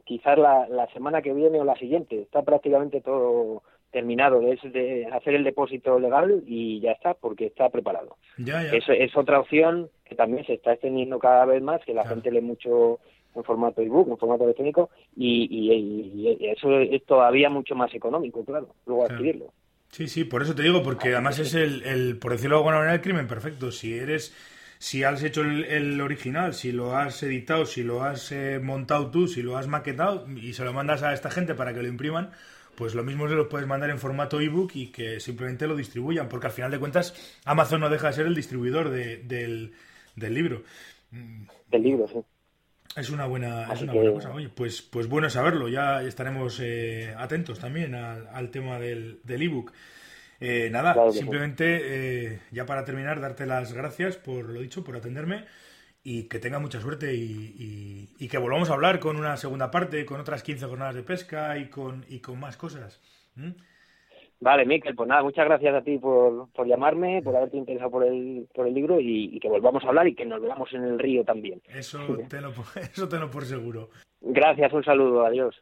quizás 0.05 0.37
la, 0.37 0.69
la 0.69 0.88
semana 0.88 1.23
que 1.23 1.33
viene 1.33 1.61
o 1.61 1.64
la 1.64 1.77
siguiente. 1.77 2.23
Está 2.23 2.43
prácticamente 2.43 3.01
todo 3.01 3.62
terminado, 3.90 4.40
es 4.43 4.61
de 4.73 5.07
hacer 5.12 5.35
el 5.35 5.45
depósito 5.45 5.99
legal 5.99 6.43
y 6.47 6.81
ya 6.81 6.93
está, 6.93 7.14
porque 7.14 7.47
está 7.47 7.69
preparado. 7.69 8.16
Ya, 8.38 8.62
Es, 8.64 8.85
es, 8.88 9.16
otra 9.16 9.40
opción 9.40 9.90
que 10.05 10.14
también 10.14 10.45
se 10.47 10.55
está 10.55 10.73
extendiendo 10.73 11.19
cada 11.19 11.45
vez 11.45 11.62
más, 11.62 11.85
que 11.85 11.95
la 11.95 12.07
gente 12.07 12.31
lee 12.31 12.40
mucho 12.40 12.99
en 13.35 13.45
formato 13.45 13.81
ebook, 13.81 14.09
en 14.09 14.19
formato 14.19 14.45
electrónico, 14.45 14.90
y, 15.16 15.47
y, 15.51 16.49
eso 16.49 16.79
es 16.81 17.05
todavía 17.05 17.49
mucho 17.49 17.75
más 17.75 17.93
económico, 17.95 18.45
claro, 18.45 18.69
luego 18.87 19.05
adquirirlo. 19.05 19.53
Sí, 19.90 20.07
sí, 20.09 20.24
por 20.24 20.42
eso 20.42 20.55
te 20.55 20.62
digo, 20.62 20.83
porque 20.83 21.12
además 21.12 21.38
es 21.40 21.55
el, 21.55 21.83
el, 21.83 22.16
por 22.16 22.33
decirlo 22.33 22.57
de 22.57 22.61
alguna 22.61 22.76
manera, 22.76 22.94
el 22.94 23.00
crimen 23.00 23.26
perfecto. 23.26 23.72
Si 23.72 23.92
eres, 23.94 24.33
si 24.79 25.03
has 25.03 25.22
hecho 25.22 25.42
el, 25.42 26.00
original, 26.00 26.55
si 26.55 26.70
lo 26.70 26.96
has 26.96 27.22
editado, 27.24 27.66
si 27.66 27.83
lo 27.83 28.03
has 28.05 28.31
eh, 28.31 28.61
montado 28.62 29.11
tú, 29.11 29.26
si 29.26 29.42
lo 29.42 29.57
has 29.57 29.66
maquetado 29.66 30.26
y 30.31 30.53
se 30.53 30.64
lo 30.64 30.72
mandas 30.72 31.03
a 31.03 31.12
esta 31.12 31.31
gente 31.31 31.55
para 31.55 31.74
que 31.74 31.83
lo 31.83 31.88
impriman, 31.88 32.31
pues 32.76 32.94
lo 32.94 33.03
mismo 33.03 33.29
se 33.29 33.35
lo 33.35 33.48
puedes 33.48 33.66
mandar 33.66 33.90
en 33.90 33.98
formato 33.98 34.40
ebook 34.40 34.70
y 34.74 34.87
que 34.87 35.18
simplemente 35.18 35.66
lo 35.66 35.74
distribuyan, 35.76 36.29
porque 36.29 36.46
al 36.46 36.53
final 36.53 36.70
de 36.70 36.79
cuentas 36.79 37.14
Amazon 37.44 37.81
no 37.81 37.90
deja 37.90 38.07
de 38.07 38.12
ser 38.14 38.26
el 38.26 38.35
distribuidor 38.35 38.90
del, 38.90 39.72
libro. 40.16 40.62
Del 41.11 41.83
libro, 41.83 42.07
sí. 42.07 42.20
Es 42.96 43.11
una 43.11 43.26
buena, 43.26 43.72
es 43.72 43.83
una 43.83 43.92
buena 43.92 44.12
cosa. 44.12 44.31
Oye, 44.33 44.48
pues, 44.48 44.83
pues 44.83 45.07
bueno 45.09 45.31
saberlo. 45.31 45.68
Ya 45.68 46.03
estaremos 46.03 46.59
eh, 46.61 47.14
atentos 47.16 47.59
también 47.59 47.94
al, 47.94 48.50
tema 48.50 48.79
del, 48.79 49.20
del 49.22 49.42
ebook. 49.42 49.72
Eh, 50.40 50.70
nada, 50.70 51.12
simplemente 51.12 51.81
eh, 52.33 52.40
ya 52.50 52.64
para 52.64 52.85
terminar, 52.85 53.20
darte 53.20 53.44
las 53.46 53.74
gracias 53.74 54.16
por 54.16 54.48
lo 54.48 54.61
dicho, 54.61 54.83
por 54.83 54.96
atenderme 54.96 55.44
y 56.03 56.24
que 56.24 56.38
tenga 56.38 56.59
mucha 56.59 56.81
suerte 56.81 57.12
y, 57.14 58.26
que 58.29 58.38
volvamos 58.38 58.70
a 58.70 58.72
hablar 58.72 59.00
con 59.00 59.16
una 59.16 59.37
segunda 59.37 59.70
parte, 59.70 60.07
con 60.07 60.18
otras 60.18 60.42
15 60.42 60.66
jornadas 60.66 60.94
de 60.94 61.03
pesca 61.03 61.59
y 61.59 61.68
con, 61.68 62.07
y 62.09 62.20
con 62.20 62.40
más 62.40 62.57
cosas. 62.57 63.00
Vale, 64.40 64.64
Miquel, 64.64 64.94
pues 64.94 65.07
nada, 65.07 65.22
muchas 65.22 65.44
gracias 65.44 65.74
a 65.74 65.83
ti 65.83 65.98
por, 65.98 66.50
por 66.53 66.66
llamarme, 66.66 67.20
por 67.22 67.37
haberte 67.37 67.59
interesado 67.59 67.90
por 67.90 68.05
el, 68.05 68.48
por 68.55 68.66
el 68.66 68.72
libro 68.72 68.98
y, 68.98 69.38
que 69.38 69.48
volvamos 69.48 69.85
a 69.85 69.88
hablar 69.88 70.09
y 70.09 70.14
que 70.14 70.24
nos 70.24 70.40
veamos 70.40 70.72
en 70.72 70.85
el 70.85 70.98
río 70.98 71.22
también. 71.24 71.61
Eso 71.68 71.98
te 72.29 72.40
lo, 72.40 72.50
eso 72.81 73.07
te 73.07 73.18
lo 73.18 73.31
por 73.31 73.44
seguro. 73.44 73.90
Gracias, 74.22 74.72
un 74.72 74.83
saludo, 74.83 75.26
adiós. 75.26 75.61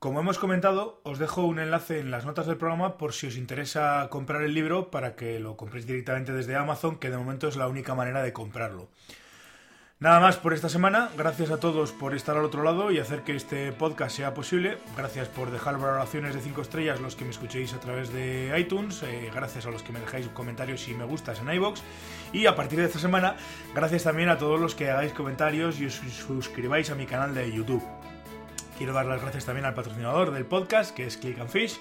Como 0.00 0.20
hemos 0.20 0.38
comentado, 0.38 1.00
os 1.04 1.18
dejo 1.18 1.46
un 1.46 1.60
enlace 1.60 2.00
en 2.00 2.10
las 2.10 2.26
notas 2.26 2.46
del 2.46 2.58
programa 2.58 2.98
por 2.98 3.12
si 3.12 3.28
os 3.28 3.38
interesa 3.38 4.08
comprar 4.10 4.42
el 4.42 4.54
libro 4.54 4.90
para 4.90 5.14
que 5.14 5.38
lo 5.38 5.56
compréis 5.56 5.86
directamente 5.86 6.32
desde 6.32 6.56
Amazon, 6.56 6.98
que 6.98 7.10
de 7.10 7.16
momento 7.16 7.46
es 7.46 7.56
la 7.56 7.68
única 7.68 7.94
manera 7.94 8.22
de 8.22 8.32
comprarlo. 8.32 8.88
Nada 10.00 10.18
más 10.18 10.36
por 10.36 10.52
esta 10.52 10.68
semana. 10.68 11.08
Gracias 11.16 11.50
a 11.50 11.60
todos 11.60 11.92
por 11.92 12.14
estar 12.14 12.36
al 12.36 12.44
otro 12.44 12.64
lado 12.64 12.90
y 12.90 12.98
hacer 12.98 13.22
que 13.22 13.36
este 13.36 13.72
podcast 13.72 14.16
sea 14.16 14.34
posible. 14.34 14.76
Gracias 14.96 15.28
por 15.28 15.52
dejar 15.52 15.78
valoraciones 15.78 16.34
de 16.34 16.40
5 16.40 16.62
estrellas 16.62 17.00
los 17.00 17.14
que 17.14 17.24
me 17.24 17.30
escuchéis 17.30 17.72
a 17.74 17.80
través 17.80 18.12
de 18.12 18.52
iTunes. 18.58 19.02
Eh, 19.04 19.30
gracias 19.32 19.66
a 19.66 19.70
los 19.70 19.84
que 19.84 19.92
me 19.92 20.00
dejáis 20.00 20.26
comentarios 20.28 20.88
y 20.88 20.94
me 20.94 21.04
gustas 21.04 21.40
en 21.40 21.48
iBox. 21.48 21.82
Y 22.32 22.46
a 22.46 22.56
partir 22.56 22.80
de 22.80 22.86
esta 22.86 22.98
semana, 22.98 23.36
gracias 23.72 24.02
también 24.02 24.28
a 24.28 24.36
todos 24.36 24.60
los 24.60 24.74
que 24.74 24.90
hagáis 24.90 25.12
comentarios 25.12 25.80
y 25.80 25.86
os 25.86 25.94
suscribáis 25.94 26.90
a 26.90 26.96
mi 26.96 27.06
canal 27.06 27.32
de 27.32 27.50
YouTube. 27.52 27.82
Quiero 28.76 28.92
dar 28.92 29.06
las 29.06 29.22
gracias 29.22 29.46
también 29.46 29.64
al 29.64 29.74
patrocinador 29.74 30.32
del 30.32 30.44
podcast, 30.44 30.92
que 30.94 31.06
es 31.06 31.16
Click 31.16 31.38
and 31.38 31.50
Fish. 31.50 31.80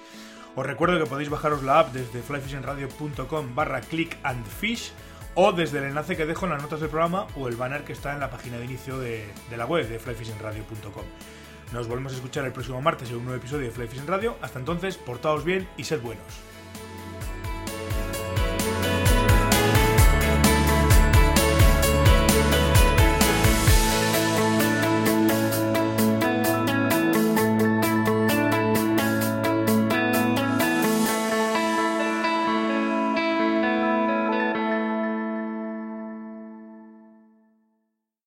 Os 0.56 0.65
recuerdo 0.65 0.99
que 0.99 1.10
podéis 1.10 1.30
bajaros 1.30 1.63
la 1.63 1.80
app 1.80 1.91
desde 1.91 2.21
flyfishingradio.com 2.21 3.56
barra 3.56 3.82
click 3.82 4.17
and 4.21 4.45
fish 4.45 4.91
o 5.36 5.52
desde 5.52 5.80
el 5.80 5.86
enlace 5.86 6.15
que 6.15 6.26
dejo 6.26 6.46
en 6.46 6.52
las 6.52 6.62
notas 6.62 6.80
del 6.80 6.89
programa 6.89 7.28
o 7.36 7.48
el 7.48 7.56
banner 7.56 7.84
que 7.84 7.93
está 7.93 8.13
en 8.13 8.19
la 8.19 8.30
página 8.30 8.58
de 8.58 8.65
inicio 8.65 9.00
de, 9.00 9.26
la 9.56 9.65
web 9.65 9.88
de 9.88 10.00
flyfishingradio.com. 10.00 11.04
Nos 11.72 11.88
volvemos 11.88 12.13
a 12.13 12.15
escuchar 12.15 12.46
el 12.46 12.52
próximo 12.52 12.82
martes 12.82 13.10
en 13.10 13.17
un 13.17 13.26
nuevo 13.26 13.39
episodio 13.39 13.65
de 13.65 13.72
Fly 13.72 13.88
Radio. 14.06 14.38
Hasta 14.41 14.60
entonces, 14.60 14.98
portaos 14.98 15.43
bien 15.43 15.67
y 15.76 15.86
sed 15.86 16.02
buenos. 16.02 16.53